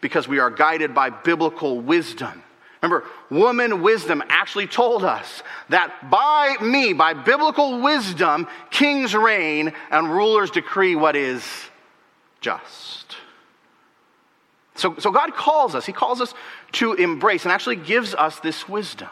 [0.00, 2.42] because we are guided by biblical wisdom.
[2.82, 10.10] Remember, woman wisdom actually told us that by me, by biblical wisdom, kings reign and
[10.10, 11.44] rulers decree what is
[12.40, 13.16] just.
[14.76, 16.32] So, so God calls us, He calls us
[16.72, 19.10] to embrace and actually gives us this wisdom.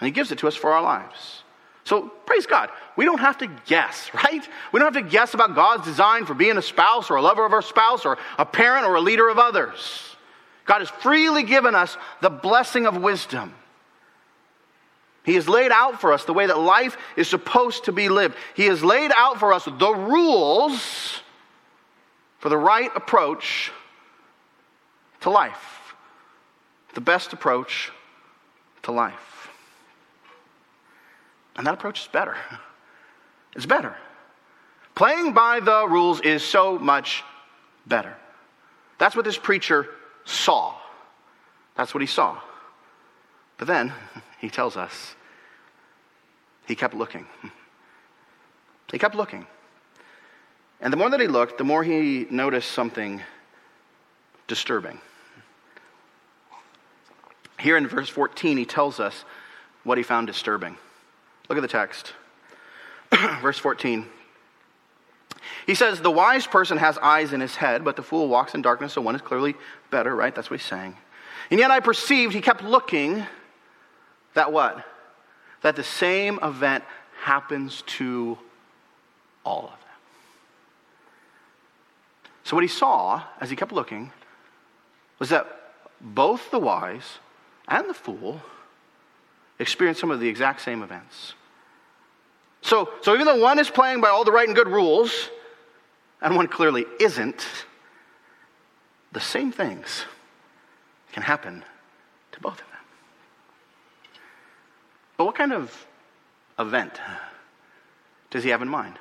[0.00, 1.43] And He gives it to us for our lives.
[1.84, 2.70] So praise God.
[2.96, 4.48] We don't have to guess, right?
[4.72, 7.44] We don't have to guess about God's design for being a spouse or a lover
[7.44, 10.16] of our spouse or a parent or a leader of others.
[10.64, 13.54] God has freely given us the blessing of wisdom.
[15.24, 18.36] He has laid out for us the way that life is supposed to be lived.
[18.54, 21.22] He has laid out for us the rules
[22.38, 23.72] for the right approach
[25.22, 25.94] to life,
[26.92, 27.90] the best approach
[28.82, 29.43] to life.
[31.56, 32.36] And that approach is better.
[33.54, 33.94] It's better.
[34.94, 37.24] Playing by the rules is so much
[37.86, 38.16] better.
[38.98, 39.88] That's what this preacher
[40.24, 40.74] saw.
[41.76, 42.40] That's what he saw.
[43.58, 43.92] But then
[44.38, 45.14] he tells us
[46.66, 47.26] he kept looking.
[48.92, 49.44] He kept looking.
[50.80, 53.20] And the more that he looked, the more he noticed something
[54.46, 55.00] disturbing.
[57.58, 59.24] Here in verse 14, he tells us
[59.82, 60.76] what he found disturbing.
[61.48, 62.14] Look at the text.
[63.40, 64.06] verse 14.
[65.66, 68.62] He says, The wise person has eyes in his head, but the fool walks in
[68.62, 69.54] darkness, so one is clearly
[69.90, 70.34] better, right?
[70.34, 70.96] That's what he's saying.
[71.50, 73.24] And yet I perceived, he kept looking,
[74.34, 74.84] that what?
[75.62, 76.84] That the same event
[77.22, 78.38] happens to
[79.44, 79.78] all of them.
[82.44, 84.12] So what he saw as he kept looking
[85.18, 85.46] was that
[86.00, 87.18] both the wise
[87.68, 88.42] and the fool
[89.64, 91.32] experienced some of the exact same events.
[92.60, 95.30] So, so even though one is playing by all the right and good rules,
[96.20, 97.46] and one clearly isn't,
[99.12, 100.04] the same things
[101.12, 101.64] can happen
[102.32, 102.84] to both of them.
[105.16, 105.86] But what kind of
[106.58, 107.00] event
[108.30, 108.98] does he have in mind?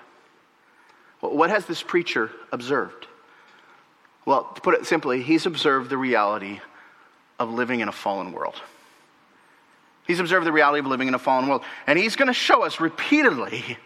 [1.19, 3.08] what has this preacher observed?
[4.26, 6.60] Well, to put it simply, he's observed the reality
[7.39, 8.62] of living in a fallen world.
[10.05, 11.63] He's observed the reality of living in a fallen world.
[11.87, 13.77] And he's going to show us repeatedly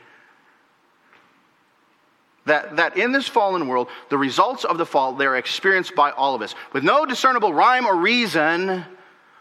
[2.46, 6.34] that, that in this fallen world, the results of the fall, they're experienced by all
[6.34, 8.84] of us, with no discernible rhyme or reason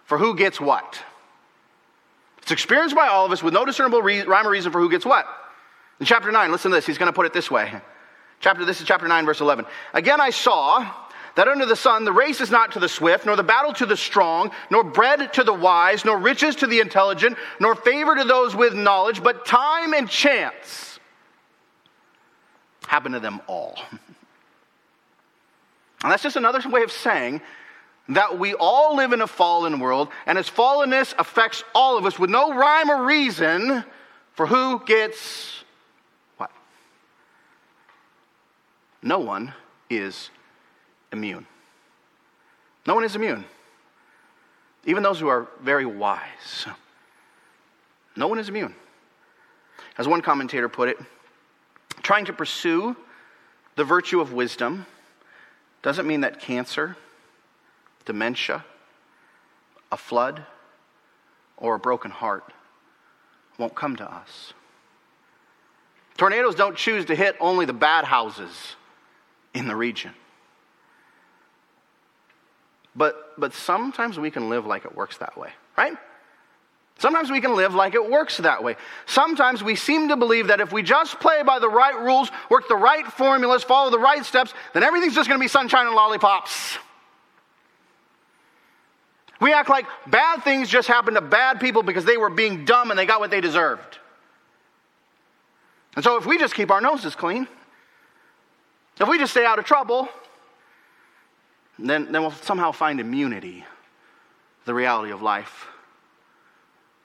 [0.04, 1.02] for who gets what.
[2.42, 4.90] It's experienced by all of us with no discernible re- rhyme or reason for who
[4.90, 5.26] gets what.
[5.98, 6.86] In chapter 9, listen to this.
[6.86, 7.72] He's going to put it this way.
[8.40, 9.64] Chapter, this is chapter 9, verse 11.
[9.94, 10.92] Again, I saw
[11.36, 13.86] that under the sun the race is not to the swift, nor the battle to
[13.86, 18.24] the strong, nor bread to the wise, nor riches to the intelligent, nor favor to
[18.24, 20.98] those with knowledge, but time and chance
[22.88, 23.78] happen to them all.
[26.02, 27.40] And that's just another way of saying
[28.10, 32.18] that we all live in a fallen world, and as fallenness affects all of us
[32.18, 33.82] with no rhyme or reason
[34.34, 35.64] for who gets
[36.36, 36.52] what.
[39.02, 39.54] No one
[39.90, 40.30] is
[41.16, 41.46] immune.
[42.86, 43.44] No one is immune.
[44.84, 46.66] Even those who are very wise.
[48.14, 48.74] No one is immune.
[49.98, 50.98] As one commentator put it,
[52.02, 52.96] trying to pursue
[53.74, 54.86] the virtue of wisdom
[55.82, 56.96] doesn't mean that cancer,
[58.04, 58.64] dementia,
[59.90, 60.44] a flood,
[61.56, 62.52] or a broken heart
[63.58, 64.52] won't come to us.
[66.16, 68.76] Tornadoes don't choose to hit only the bad houses
[69.54, 70.12] in the region.
[72.96, 75.96] But, but sometimes we can live like it works that way, right?
[76.98, 78.76] Sometimes we can live like it works that way.
[79.04, 82.68] Sometimes we seem to believe that if we just play by the right rules, work
[82.68, 85.94] the right formulas, follow the right steps, then everything's just going to be sunshine and
[85.94, 86.78] lollipops.
[89.40, 92.90] We act like bad things just happen to bad people because they were being dumb
[92.90, 93.98] and they got what they deserved.
[95.94, 97.46] And so if we just keep our noses clean,
[98.98, 100.08] if we just stay out of trouble,
[101.78, 103.64] then, then we'll somehow find immunity,
[104.64, 105.66] the reality of life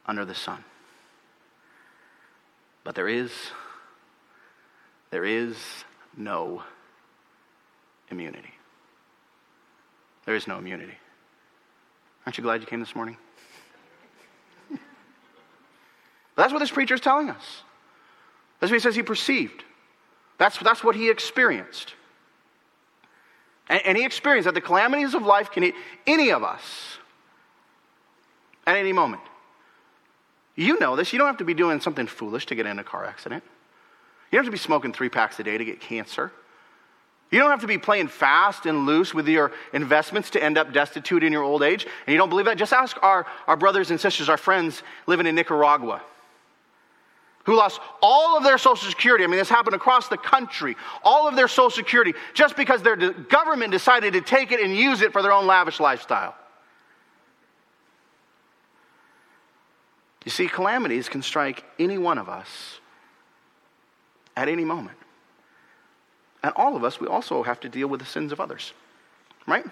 [0.05, 0.63] under the sun.
[2.84, 3.31] But there is,
[5.10, 5.55] there is
[6.17, 6.63] no
[8.10, 8.53] immunity.
[10.25, 10.97] There is no immunity.
[12.25, 13.17] Aren't you glad you came this morning?
[16.36, 17.63] that's what this preacher is telling us.
[18.60, 19.63] That's what he says he perceived.
[20.38, 21.95] That's, that's what he experienced.
[23.71, 26.97] And, experience that the calamities of life can hit any of us
[28.67, 29.21] at any moment.
[30.55, 31.13] You know this.
[31.13, 33.43] You don't have to be doing something foolish to get in a car accident.
[34.29, 36.34] You don't have to be smoking three packs a day to get cancer.
[37.31, 40.73] You don't have to be playing fast and loose with your investments to end up
[40.73, 41.88] destitute in your old age.
[42.05, 42.57] And you don't believe that?
[42.57, 46.01] Just ask our, our brothers and sisters, our friends living in Nicaragua,
[47.43, 49.23] who lost all of their Social Security.
[49.23, 50.75] I mean, this happened across the country.
[51.04, 55.01] All of their Social Security just because their government decided to take it and use
[55.01, 56.36] it for their own lavish lifestyle.
[60.23, 62.80] You see, calamities can strike any one of us
[64.36, 64.97] at any moment.
[66.43, 68.73] And all of us, we also have to deal with the sins of others,
[69.47, 69.65] right?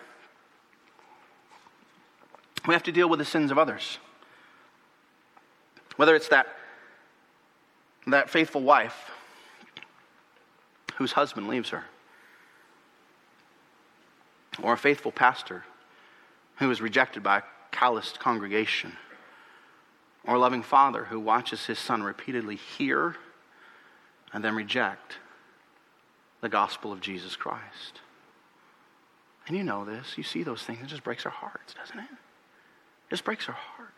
[2.68, 4.00] We have to deal with the sins of others.
[5.96, 6.48] Whether it's that,
[8.12, 9.12] that faithful wife
[10.96, 11.86] whose husband leaves her,
[14.62, 15.64] or a faithful pastor
[16.58, 18.94] who is rejected by a calloused congregation,
[20.26, 23.16] or a loving father who watches his son repeatedly hear
[24.34, 25.18] and then reject
[26.42, 28.02] the gospel of Jesus Christ.
[29.48, 30.18] And you know this.
[30.18, 30.80] You see those things.
[30.84, 32.12] It just breaks our hearts, doesn't it?
[32.12, 33.94] It just breaks our hearts.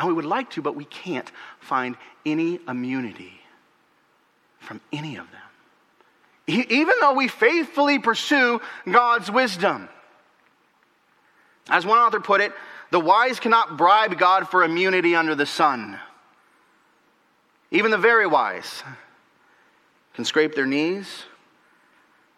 [0.00, 3.38] And we would like to, but we can't find any immunity
[4.58, 6.64] from any of them.
[6.70, 9.90] Even though we faithfully pursue God's wisdom.
[11.68, 12.54] As one author put it,
[12.90, 16.00] the wise cannot bribe God for immunity under the sun.
[17.70, 18.82] Even the very wise
[20.14, 21.24] can scrape their knees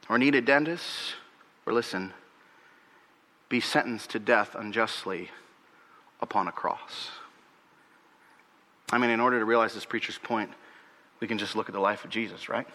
[0.08, 1.14] or need a dentist
[1.64, 2.12] or listen,
[3.48, 5.30] be sentenced to death unjustly
[6.20, 7.21] upon a cross.
[8.92, 10.50] I mean, in order to realize this preacher's point,
[11.18, 12.66] we can just look at the life of Jesus, right?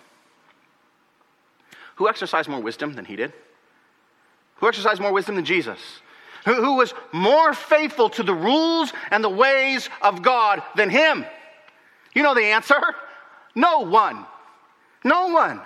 [1.98, 3.34] Who exercised more wisdom than he did?
[4.56, 5.80] Who exercised more wisdom than Jesus?
[6.46, 11.24] Who, who was more faithful to the rules and the ways of God than him?
[12.15, 12.82] You know the answer?
[13.54, 14.26] No one.
[15.04, 15.62] No one.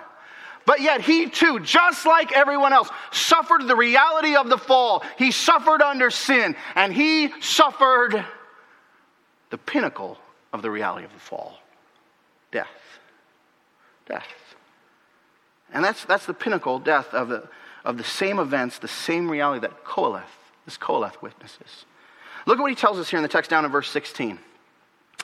[0.66, 5.02] But yet he too, just like everyone else, suffered the reality of the fall.
[5.18, 8.24] He suffered under sin, and he suffered
[9.50, 10.18] the pinnacle
[10.52, 11.58] of the reality of the fall
[12.50, 12.68] death.
[14.06, 14.26] Death.
[15.72, 17.48] And that's, that's the pinnacle death of the,
[17.84, 20.22] of the same events, the same reality that Qoheleth,
[20.66, 21.86] this Qoheleth witnesses.
[22.46, 24.38] Look at what he tells us here in the text down in verse 16.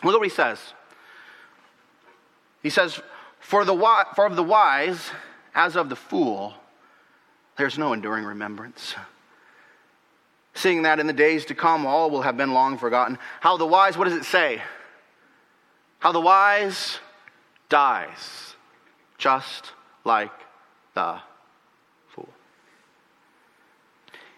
[0.03, 0.59] Look at what he says.
[2.63, 3.01] He says,
[3.41, 3.77] For, the,
[4.15, 5.11] for of the wise,
[5.55, 6.55] as of the fool,
[7.57, 8.95] there's no enduring remembrance.
[10.55, 13.19] Seeing that in the days to come all will have been long forgotten.
[13.41, 14.63] How the wise, what does it say?
[15.99, 16.99] How the wise
[17.69, 18.55] dies,
[19.19, 19.73] just
[20.05, 20.33] like
[20.95, 21.21] the
[22.09, 22.29] fool.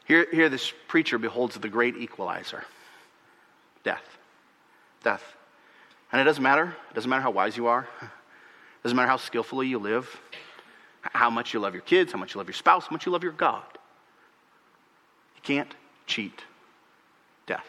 [0.06, 2.64] Here, here this preacher beholds the great equalizer
[3.84, 4.04] death.
[5.02, 5.22] Death.
[6.12, 6.74] And it doesn't matter.
[6.90, 7.88] It doesn't matter how wise you are.
[8.00, 10.20] It doesn't matter how skillfully you live,
[11.02, 13.12] how much you love your kids, how much you love your spouse, how much you
[13.12, 13.62] love your God.
[15.36, 15.74] You can't
[16.06, 16.42] cheat
[17.46, 17.68] death.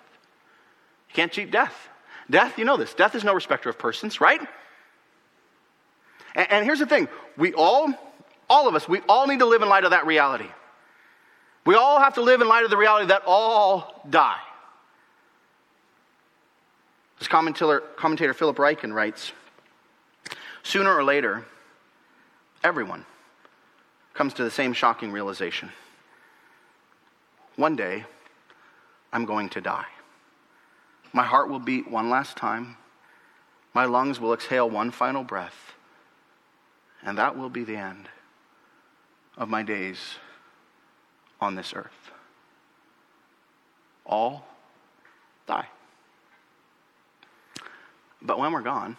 [1.10, 1.90] You can't cheat death.
[2.32, 2.94] Death, you know this.
[2.94, 4.42] Death is no respecter of persons, right?
[6.34, 7.08] And, and here's the thing
[7.38, 7.94] we all,
[8.50, 10.48] all of us, we all need to live in light of that reality.
[11.66, 14.40] We all have to live in light of the reality that all die.
[17.20, 19.32] As commentator, commentator Philip Ryken writes,
[20.64, 21.46] sooner or later,
[22.64, 23.06] everyone
[24.16, 25.70] comes to the same shocking realization.
[27.58, 28.06] One day,
[29.14, 29.86] I'm going to die.
[31.14, 32.78] My heart will beat one last time.
[33.74, 35.74] My lungs will exhale one final breath.
[37.04, 38.08] And that will be the end
[39.38, 39.98] of my days
[41.40, 42.12] on this earth.
[44.06, 44.46] All
[45.48, 45.68] die.
[48.22, 48.98] But when we're gone,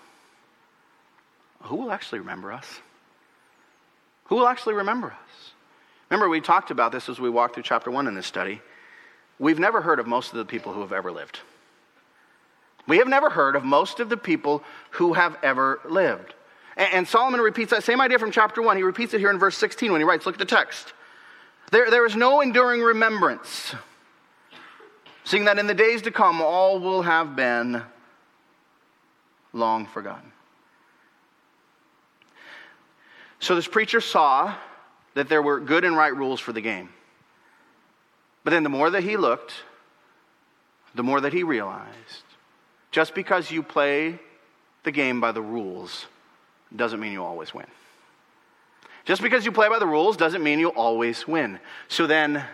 [1.63, 2.81] who will actually remember us?
[4.25, 5.53] Who will actually remember us?
[6.11, 8.61] Remember, we talked about this as we walked through chapter one in this study.
[9.39, 11.41] We've never heard of most of the people who have ever lived.
[12.87, 16.35] We have never heard of most of the people who have ever lived.
[16.77, 18.77] And, Solomon repeats that same idea from chapter 1.
[18.77, 20.95] He repeats it here in verse 16 when he writes, Look at the text.
[21.71, 23.75] There, there is no enduring remembrance,
[25.25, 27.83] seeing that in the days to come all will have been
[29.53, 30.33] long forgotten.
[33.39, 34.55] So this preacher saw
[35.15, 36.89] that there were good and right rules for the game.
[38.45, 39.53] But then the more that he looked,
[40.95, 42.32] the more that he realized
[42.93, 44.19] just because you play
[44.85, 46.07] the game by the rules
[46.75, 47.67] doesn't mean you always win.
[49.05, 51.59] Just because you play by the rules doesn't mean you'll always win.
[51.89, 52.45] So then,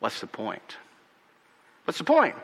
[0.00, 0.76] what's the point?
[1.84, 2.34] What's the point?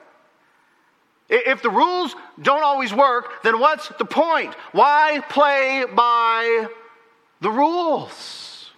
[1.28, 4.54] If the rules don't always work, then what's the point?
[4.72, 6.66] Why play by
[7.40, 8.70] the rules?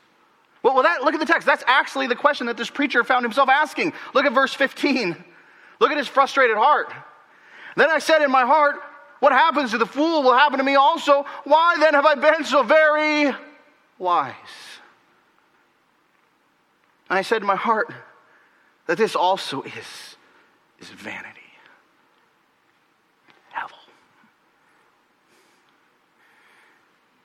[0.63, 1.47] Well, well that, look at the text.
[1.47, 3.93] That's actually the question that this preacher found himself asking.
[4.15, 5.17] Look at verse 15.
[5.81, 6.93] Look at his frustrated heart.
[7.77, 8.77] Then I said in my heart,
[9.21, 11.25] What happens to the fool will happen to me also.
[11.45, 13.35] Why then have I been so very
[13.99, 14.35] wise?
[17.09, 17.93] And I said in my heart
[18.87, 20.17] that this also is,
[20.81, 21.43] is vanity.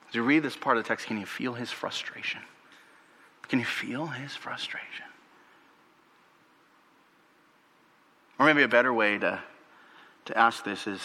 [0.08, 2.40] As you read this part of the text, can you feel his frustration?
[3.48, 5.04] Can you feel his frustration?
[8.38, 9.42] Or maybe a better way to,
[10.28, 11.00] to ask this is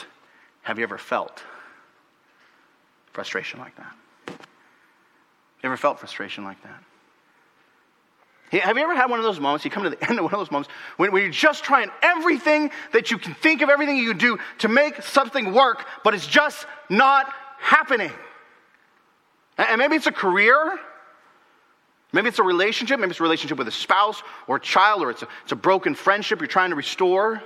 [0.61, 1.43] Have you ever felt
[3.11, 3.93] frustration like that?
[4.27, 6.83] You ever felt frustration like that?
[8.61, 9.65] Have you ever had one of those moments?
[9.65, 11.89] You come to the end of one of those moments when, when, you're just trying
[12.01, 16.13] everything that you can think of, everything you can do to make something work, but
[16.13, 18.11] it's just not happening.
[19.57, 20.79] And maybe it's a career.
[22.11, 22.99] Maybe it's a relationship.
[22.99, 25.55] Maybe it's a relationship with a spouse or a child, or it's a, it's a
[25.55, 27.41] broken friendship you're trying to restore.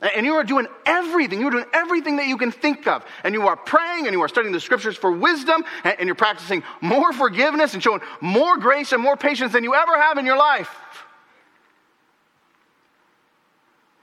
[0.00, 1.40] And you are doing everything.
[1.40, 3.02] You're doing everything that you can think of.
[3.24, 6.14] And you are praying and you are studying the scriptures for wisdom and, and you're
[6.14, 10.26] practicing more forgiveness and showing more grace and more patience than you ever have in
[10.26, 10.70] your life.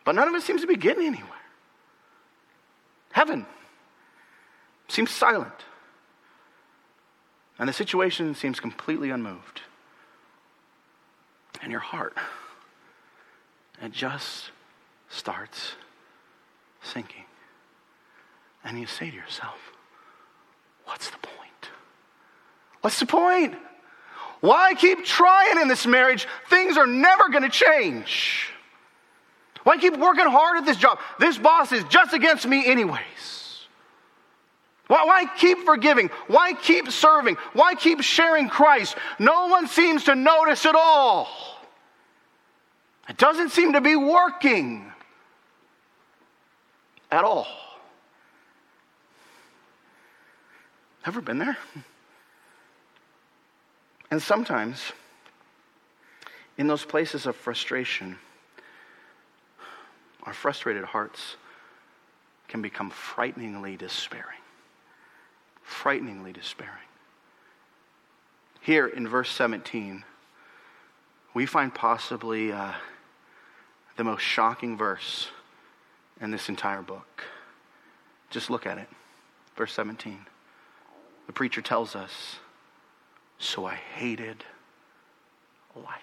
[0.04, 1.30] But none of it seems to be getting anywhere.
[3.12, 3.46] Heaven
[4.88, 5.54] seems silent.
[7.60, 9.62] And the situation seems completely unmoved.
[11.62, 12.18] And your heart,
[13.82, 14.50] it just
[15.08, 15.76] starts
[16.84, 17.26] sinking.
[18.64, 19.58] And you say to yourself,
[20.86, 21.70] What's the point?
[22.82, 23.56] What's the point?
[24.42, 26.28] Why keep trying in this marriage?
[26.50, 28.50] Things are never going to change.
[29.64, 31.00] Why keep working hard at this job?
[31.20, 33.00] This boss is just against me, anyways.
[34.88, 36.10] Why, why, keep forgiving?
[36.28, 37.38] Why keep serving?
[37.54, 38.96] Why keep sharing Christ?
[39.18, 41.30] No one seems to notice at all.
[43.08, 44.93] It doesn't seem to be working
[47.14, 47.48] at all.
[51.06, 51.58] Ever been there?
[54.10, 54.92] And sometimes,
[56.58, 58.18] in those places of frustration,
[60.24, 61.36] our frustrated hearts
[62.48, 64.38] can become frighteningly despairing
[65.64, 66.74] frighteningly despairing.
[68.62, 70.04] Here in verse 17,
[71.34, 72.74] we find possibly uh,
[73.98, 75.30] the most shocking verse
[76.24, 77.24] in this entire book.
[78.30, 78.88] Just look at it.
[79.56, 80.18] Verse 17.
[81.28, 82.38] The preacher tells us,
[83.38, 84.44] So I hated
[85.76, 86.00] life.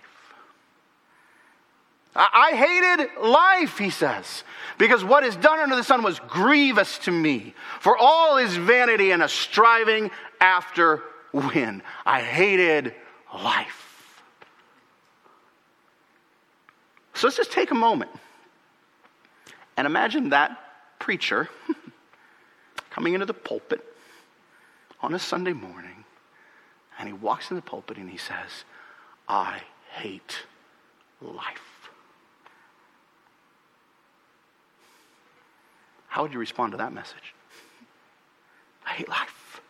[2.15, 4.43] I hated life, he says,
[4.79, 7.55] because what is done under the sun was grievous to me.
[7.79, 10.11] For all is vanity and a striving
[10.41, 11.83] after wind.
[12.05, 12.95] I hated
[13.33, 14.25] life.
[17.15, 18.11] So let's just take a moment
[19.81, 20.59] and imagine that
[20.99, 21.49] preacher
[22.91, 23.83] coming into the pulpit
[25.01, 26.05] on a Sunday morning,
[26.99, 28.67] and he walks in the pulpit and he says,
[29.27, 29.63] I
[29.93, 30.37] hate
[31.23, 31.89] life.
[36.09, 37.35] How would you respond to that message?
[38.87, 39.63] I hate life.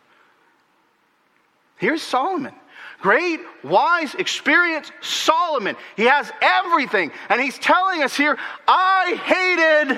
[1.77, 2.55] Here's Solomon.
[3.01, 5.75] Great, wise, experienced Solomon.
[5.97, 7.11] He has everything.
[7.29, 8.37] And he's telling us here,
[8.67, 9.95] I hated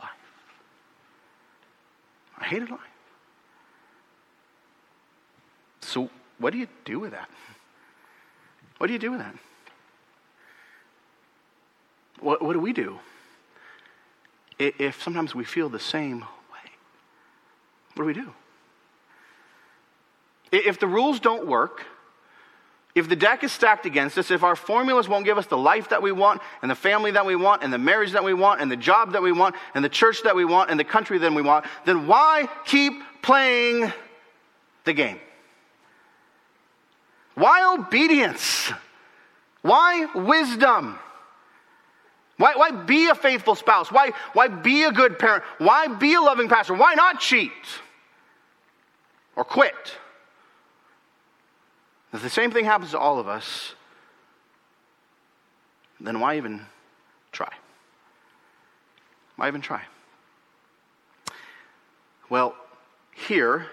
[0.00, 0.10] life.
[2.38, 2.80] I hated life.
[5.82, 7.30] So, what do you do with that?
[8.78, 9.34] What do you do with that?
[12.20, 12.98] What, what do we do?
[14.58, 16.70] if sometimes we feel the same way?
[17.94, 18.32] What do we do?
[20.64, 21.84] If the rules don't work,
[22.94, 25.90] if the deck is stacked against us, if our formulas won't give us the life
[25.90, 28.62] that we want, and the family that we want, and the marriage that we want,
[28.62, 31.18] and the job that we want, and the church that we want, and the country
[31.18, 33.92] that we want, then why keep playing
[34.84, 35.20] the game?
[37.34, 38.72] Why obedience?
[39.60, 40.98] Why wisdom?
[42.38, 43.92] Why, why be a faithful spouse?
[43.92, 45.44] Why, why be a good parent?
[45.58, 46.72] Why be a loving pastor?
[46.72, 47.52] Why not cheat
[49.36, 49.74] or quit?
[52.16, 53.74] If the same thing happens to all of us,
[56.00, 56.64] then why even
[57.30, 57.52] try?
[59.36, 59.82] Why even try?
[62.30, 62.56] Well,
[63.14, 63.66] here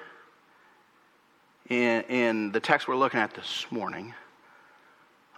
[1.70, 4.14] in, in the text we're looking at this morning,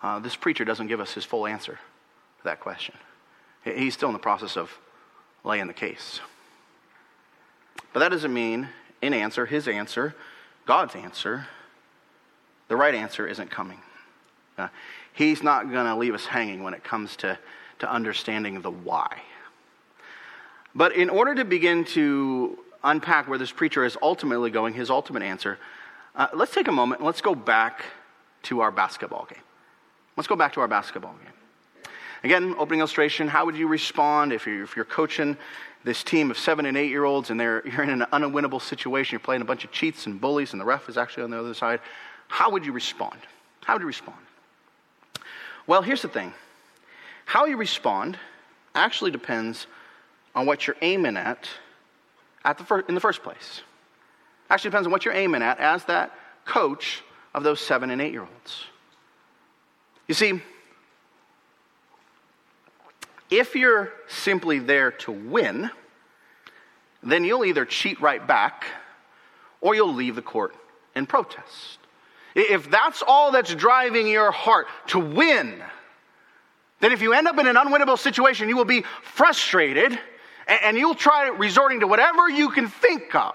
[0.02, 2.96] uh, this preacher doesn't give us his full answer to that question.
[3.64, 4.76] He's still in the process of
[5.44, 6.22] laying the case.
[7.94, 8.70] But that doesn't mean,
[9.04, 10.16] in answer, his answer,
[10.66, 11.46] God's answer,
[12.68, 13.80] the right answer isn't coming.
[14.58, 14.70] Uh,
[15.14, 17.38] he's not going to leave us hanging when it comes to,
[17.80, 19.22] to understanding the why.
[20.74, 25.24] But in order to begin to unpack where this preacher is ultimately going, his ultimate
[25.24, 25.58] answer,
[26.16, 27.84] uh, let's take a moment and let's go back
[28.44, 29.42] to our basketball game.
[30.18, 31.34] Let's go back to our basketball game.
[32.24, 35.38] Again, opening illustration, how would you respond if you're, if you're coaching
[35.84, 39.14] this team of seven and eight year olds and they're, you're in an unwinnable situation,
[39.14, 41.40] you're playing a bunch of cheats and bullies, and the ref is actually on the
[41.40, 41.80] other side?
[42.28, 43.20] How would you respond?
[43.64, 44.18] How would you respond?
[45.68, 46.34] Well, here's the thing
[47.26, 48.18] how you respond
[48.76, 49.68] actually depends
[50.36, 51.50] on what you're aiming at,
[52.44, 53.62] at the fir- in the first place.
[54.50, 56.12] Actually depends on what you're aiming at as that
[56.46, 57.04] coach
[57.34, 58.66] of those seven and eight year olds.
[60.08, 60.42] You see,
[63.32, 65.72] if you're simply there to win,
[67.02, 68.66] then you'll either cheat right back
[69.62, 70.56] or you'll leave the court
[70.94, 71.80] and protest.
[72.36, 75.64] If that's all that's driving your heart to win,
[76.82, 79.98] then if you end up in an unwinnable situation, you will be frustrated
[80.48, 83.34] and you'll try resorting to whatever you can think of.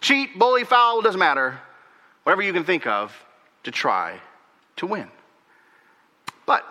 [0.00, 1.58] Cheat, bully, foul, doesn't matter.
[2.24, 3.16] Whatever you can think of
[3.62, 4.20] to try
[4.76, 5.08] to win.
[6.44, 6.64] But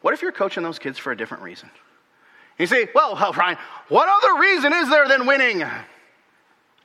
[0.00, 1.70] what if you're coaching those kids for a different reason?
[2.58, 5.64] You say, well, Ryan, what other reason is there than winning?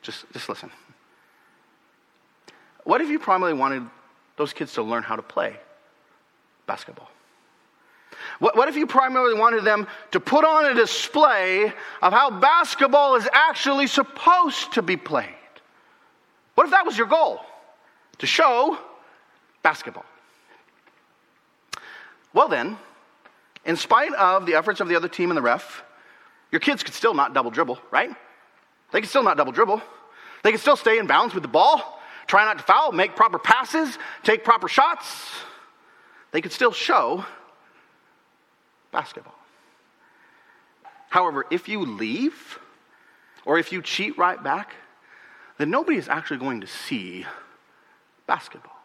[0.01, 0.71] Just, just listen.
[2.89, 3.83] What if you primarily wanted
[4.35, 5.55] those kids to learn how to play
[6.65, 7.07] basketball?
[8.39, 11.71] What, what if you primarily wanted them to put on a display
[12.01, 15.29] of how basketball is actually supposed to be played?
[16.55, 17.41] What if that was your goal?
[18.17, 18.75] To show
[19.61, 20.05] basketball.
[22.33, 22.75] Well, then,
[23.65, 25.83] in spite of the efforts of the other team and the ref,
[26.51, 28.09] your kids could still not double dribble, right?
[28.91, 29.79] They could still not double dribble.
[30.43, 31.98] They could still stay in bounds with the ball,
[32.29, 35.31] try not to foul, make proper passes, take proper shots.
[36.31, 37.25] They could still show
[38.91, 39.33] basketball.
[41.09, 42.59] However, if you leave
[43.45, 44.75] or if you cheat right back,
[45.57, 47.25] then nobody is actually going to see
[48.27, 48.77] basketball.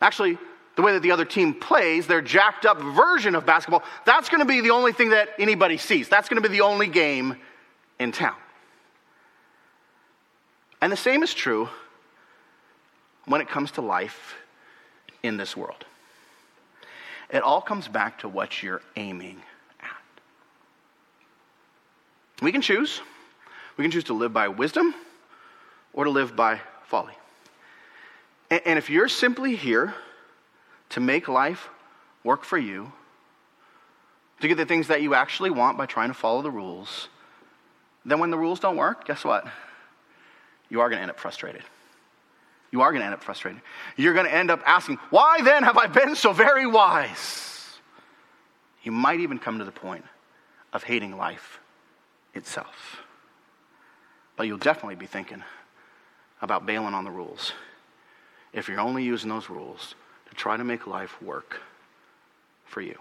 [0.00, 0.36] Actually,
[0.74, 4.40] the way that the other team plays, their jacked up version of basketball, that's going
[4.40, 6.08] to be the only thing that anybody sees.
[6.08, 7.36] That's going to be the only game
[8.00, 8.34] in town.
[10.82, 11.68] And the same is true
[13.26, 14.34] when it comes to life
[15.22, 15.84] in this world.
[17.30, 19.42] It all comes back to what you're aiming
[19.80, 20.02] at.
[22.42, 23.00] We can choose.
[23.76, 24.94] We can choose to live by wisdom
[25.92, 27.14] or to live by folly.
[28.50, 29.94] And if you're simply here
[30.90, 31.68] to make life
[32.22, 32.92] work for you,
[34.40, 37.08] to get the things that you actually want by trying to follow the rules,
[38.04, 39.46] then when the rules don't work, guess what?
[40.68, 41.62] You are going to end up frustrated.
[42.74, 43.62] You are going to end up frustrated.
[43.96, 47.78] You're going to end up asking, Why then have I been so very wise?
[48.82, 50.04] You might even come to the point
[50.72, 51.60] of hating life
[52.34, 53.00] itself.
[54.34, 55.44] But you'll definitely be thinking
[56.42, 57.52] about bailing on the rules
[58.52, 59.94] if you're only using those rules
[60.28, 61.60] to try to make life work
[62.64, 62.98] for you.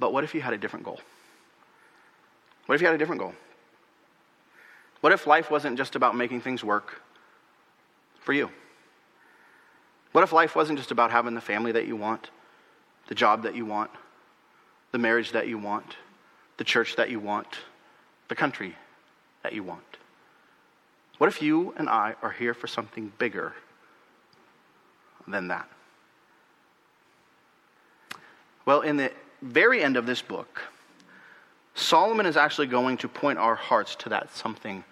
[0.00, 0.98] But what if you had a different goal?
[2.66, 3.34] What if you had a different goal?
[5.00, 7.00] What if life wasn't just about making things work
[8.20, 8.50] for you?
[10.12, 12.30] What if life wasn't just about having the family that you want,
[13.08, 13.90] the job that you want,
[14.92, 15.96] the marriage that you want,
[16.58, 17.46] the church that you want,
[18.28, 18.76] the country
[19.42, 19.82] that you want?
[21.18, 23.54] What if you and I are here for something bigger
[25.28, 25.68] than that?
[28.66, 30.60] Well, in the very end of this book,
[31.74, 34.84] Solomon is actually going to point our hearts to that something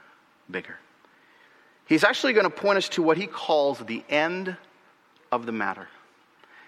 [0.50, 0.76] bigger.
[1.86, 4.56] He's actually going to point us to what he calls the end
[5.32, 5.88] of the matter.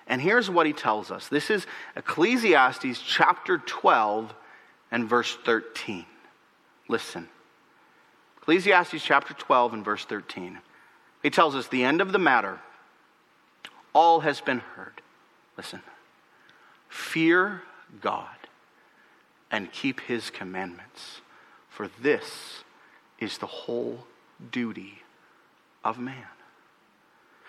[0.07, 1.67] And here's what he tells us this is
[1.97, 4.35] Ecclesiastes chapter 12
[4.91, 6.05] and verse 13.
[6.89, 7.29] Listen.
[8.39, 10.59] Ecclesiastes chapter 12 and verse 13.
[11.23, 12.59] He tells us the end of the matter.
[13.95, 15.03] All has been heard.
[15.57, 15.83] Listen.
[16.89, 17.63] Fear
[18.01, 18.27] God
[19.51, 21.21] and keep his commandments,
[21.69, 22.65] for this
[23.21, 24.07] is the whole
[24.51, 24.99] duty
[25.85, 26.27] of man.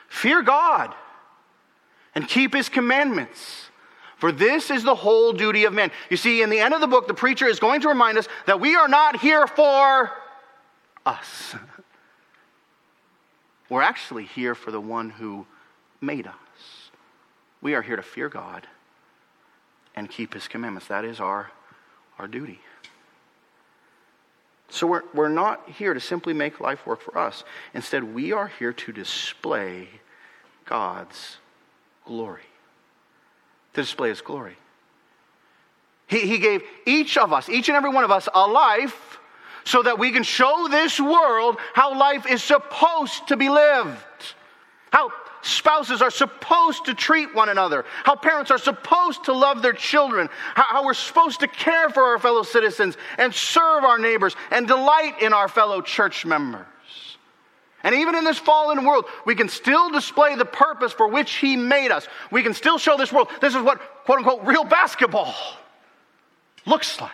[0.09, 0.93] Fear God
[2.13, 3.69] and keep his commandments.
[4.17, 5.91] For this is the whole duty of man.
[6.09, 8.27] You see, in the end of the book, the preacher is going to remind us
[8.45, 10.11] that we are not here for
[11.05, 11.55] us.
[13.69, 15.47] We're actually here for the one who
[16.01, 16.33] made us.
[17.61, 18.67] We are here to fear God
[19.95, 20.89] and keep his commandments.
[20.89, 21.51] That is our,
[22.19, 22.59] our duty.
[24.71, 27.43] So we're, we're not here to simply make life work for us.
[27.73, 29.89] Instead, we are here to display
[30.65, 31.37] God's
[32.05, 32.41] glory.
[33.73, 34.55] To display his glory.
[36.07, 39.19] He, he gave each of us, each and every one of us, a life
[39.63, 43.99] so that we can show this world how life is supposed to be lived.
[44.91, 45.11] How
[45.41, 50.29] spouses are supposed to treat one another, how parents are supposed to love their children,
[50.55, 55.21] how, we're supposed to care for our fellow citizens and serve our neighbors and delight
[55.21, 56.65] in our fellow church members.
[57.83, 61.55] And even in this fallen world, we can still display the purpose for which He
[61.55, 62.07] made us.
[62.29, 65.33] We can still show this world this is what, quote unquote, real basketball
[66.65, 67.11] looks like.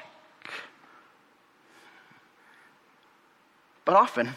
[3.86, 4.36] But often,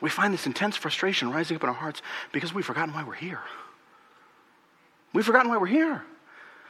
[0.00, 3.14] we find this intense frustration rising up in our hearts because we've forgotten why we're
[3.14, 3.40] here.
[5.12, 6.04] We've forgotten why we're here.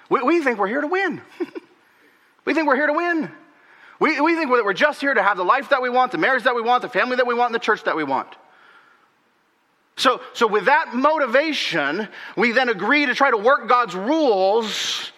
[0.09, 1.21] We, we think we're here to win.
[2.45, 3.31] we think we're here to win.
[4.01, 6.19] We, we think that we're just here to have the life that we want, the
[6.19, 8.29] marriage that we want, the family that we want, and the church that we want.
[9.97, 15.13] So, so with that motivation, we then agree to try to work God's rules,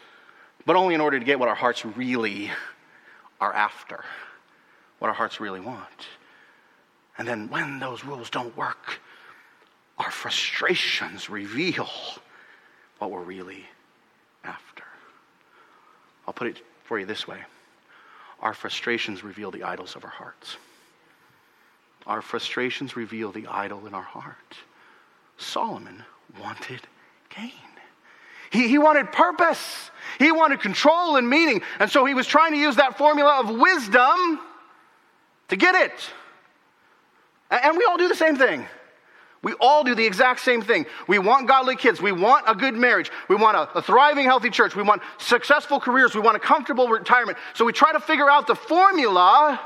[0.67, 2.51] but only in order to get what our hearts really
[3.41, 4.05] are after,
[4.99, 5.87] what our hearts really want.
[7.19, 9.01] And then when those rules don't work,
[9.99, 11.89] our frustrations reveal
[12.99, 13.67] what we're really
[14.45, 14.85] after.
[16.27, 17.39] I'll put it for you this way
[18.41, 20.57] our frustrations reveal the idols of our hearts.
[22.09, 24.57] Our frustrations reveal the idol in our heart.
[25.37, 26.03] Solomon
[26.41, 26.81] wanted
[27.31, 27.53] gain.
[28.51, 29.91] He, he wanted purpose.
[30.19, 31.63] He wanted control and meaning.
[31.79, 34.41] And so he was trying to use that formula of wisdom
[35.49, 36.11] to get it.
[37.53, 38.67] And we all do the same thing.
[39.43, 40.87] We all do the exact same thing.
[41.07, 42.01] We want godly kids.
[42.01, 43.11] We want a good marriage.
[43.29, 44.75] We want a, a, thriving, healthy church.
[44.77, 46.15] We want successful careers.
[46.15, 47.37] We want a comfortable retirement.
[47.55, 49.61] So we try to figure out the formula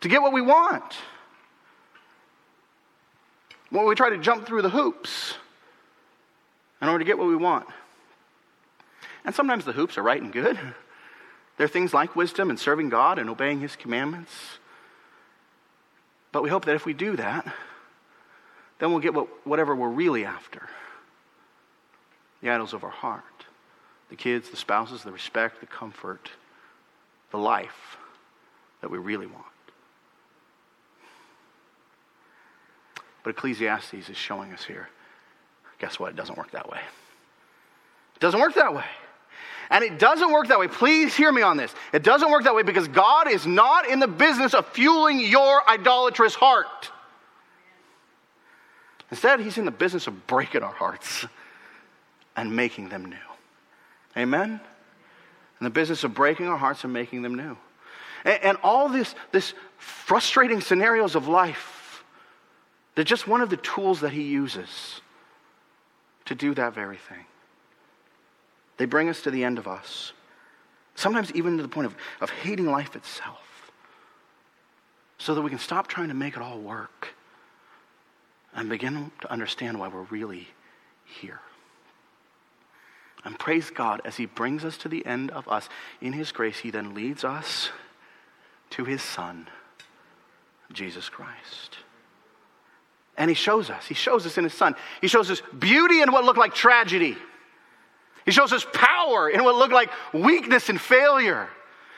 [0.00, 0.96] to get what we want.
[3.68, 5.34] When we try to jump through the hoops
[6.82, 7.66] in order to get what we want.
[9.24, 10.58] And sometimes the hoops are right and good.
[11.58, 14.32] They're things like wisdom and serving God and obeying His commandments.
[16.32, 17.46] But we hope that if we do that,
[18.78, 20.68] then we'll get what, whatever we're really after
[22.40, 23.24] the idols of our heart,
[24.08, 26.30] the kids, the spouses, the respect, the comfort,
[27.30, 27.98] the life
[28.80, 29.44] that we really want.
[33.22, 34.88] But Ecclesiastes is showing us here
[35.78, 36.10] guess what?
[36.10, 36.80] It doesn't work that way.
[38.14, 38.84] It doesn't work that way.
[39.70, 40.66] And it doesn't work that way.
[40.66, 41.72] Please hear me on this.
[41.92, 45.68] It doesn't work that way because God is not in the business of fueling your
[45.70, 46.90] idolatrous heart.
[49.12, 51.24] Instead, He's in the business of breaking our hearts
[52.36, 53.16] and making them new.
[54.16, 54.60] Amen?
[55.60, 57.56] In the business of breaking our hearts and making them new.
[58.24, 62.02] And, and all this, this frustrating scenarios of life,
[62.96, 65.00] they're just one of the tools that He uses
[66.24, 67.24] to do that very thing.
[68.80, 70.14] They bring us to the end of us,
[70.94, 73.70] sometimes even to the point of, of hating life itself,
[75.18, 77.08] so that we can stop trying to make it all work
[78.54, 80.48] and begin to understand why we're really
[81.04, 81.40] here.
[83.22, 85.68] And praise God as He brings us to the end of us.
[86.00, 87.68] In His grace, He then leads us
[88.70, 89.46] to His Son,
[90.72, 91.76] Jesus Christ.
[93.18, 93.84] And he shows us.
[93.84, 94.74] He shows us in his son.
[95.02, 97.18] He shows us beauty in what looked like tragedy.
[98.30, 101.48] He shows us power in what looked like weakness and failure.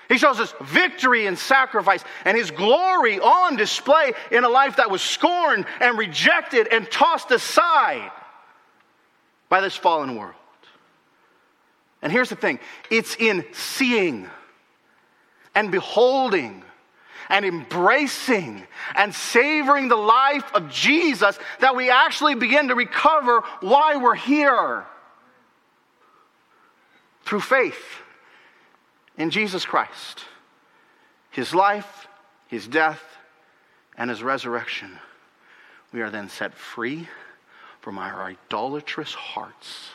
[0.09, 4.91] He shows us victory and sacrifice and his glory on display in a life that
[4.91, 8.11] was scorned and rejected and tossed aside
[9.51, 10.33] by this fallen world.
[12.01, 12.61] And here's the thing
[12.91, 14.27] it's in seeing
[15.55, 16.65] and beholding
[17.29, 23.97] and embracing and savoring the life of Jesus that we actually begin to recover why
[23.97, 24.87] we're here.
[27.33, 28.03] Through faith
[29.17, 30.27] in Jesus Christ,
[31.31, 32.07] his life,
[32.47, 33.03] his death,
[33.97, 34.99] and his resurrection,
[35.95, 37.09] we are then set free
[37.81, 39.93] from our idolatrous hearts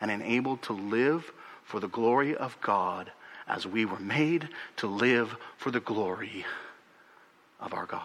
[0.00, 1.32] and enabled to live
[1.64, 3.10] for the glory of God
[3.48, 6.44] as we were made to live for the glory
[7.58, 8.04] of our God.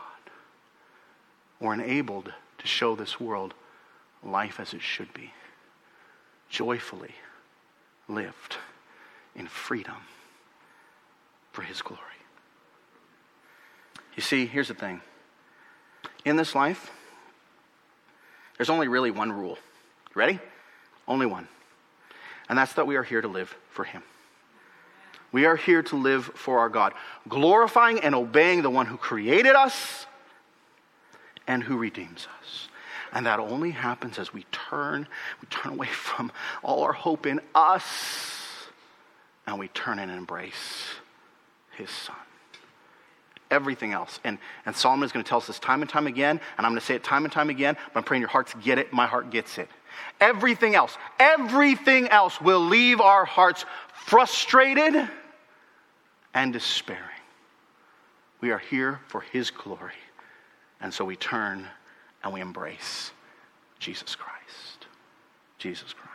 [1.59, 3.53] We're enabled to show this world
[4.23, 5.31] life as it should be,
[6.49, 7.13] joyfully
[8.07, 8.57] lived
[9.35, 9.95] in freedom
[11.51, 12.01] for His glory.
[14.15, 15.01] You see, here's the thing
[16.23, 16.91] in this life,
[18.57, 19.57] there's only really one rule.
[20.13, 20.39] Ready?
[21.07, 21.47] Only one.
[22.49, 24.01] And that's that we are here to live for Him.
[25.31, 26.93] We are here to live for our God,
[27.27, 30.05] glorifying and obeying the one who created us
[31.47, 32.69] and who redeems us.
[33.15, 35.07] And that only happens as we turn,
[35.41, 38.67] we turn away from all our hope in us,
[39.47, 40.95] and we turn and embrace
[41.77, 42.15] his son.
[43.49, 44.19] Everything else.
[44.23, 46.73] And, and Solomon is going to tell us this time and time again, and I'm
[46.73, 48.91] going to say it time and time again, but I'm praying your hearts get it.
[48.91, 49.69] My heart gets it.
[50.19, 55.07] Everything else, everything else will leave our hearts frustrated
[56.33, 57.01] and despairing.
[58.41, 59.93] We are here for His glory.
[60.81, 61.67] And so we turn
[62.25, 63.11] and we embrace
[63.79, 64.87] Jesus Christ.
[65.59, 66.14] Jesus Christ.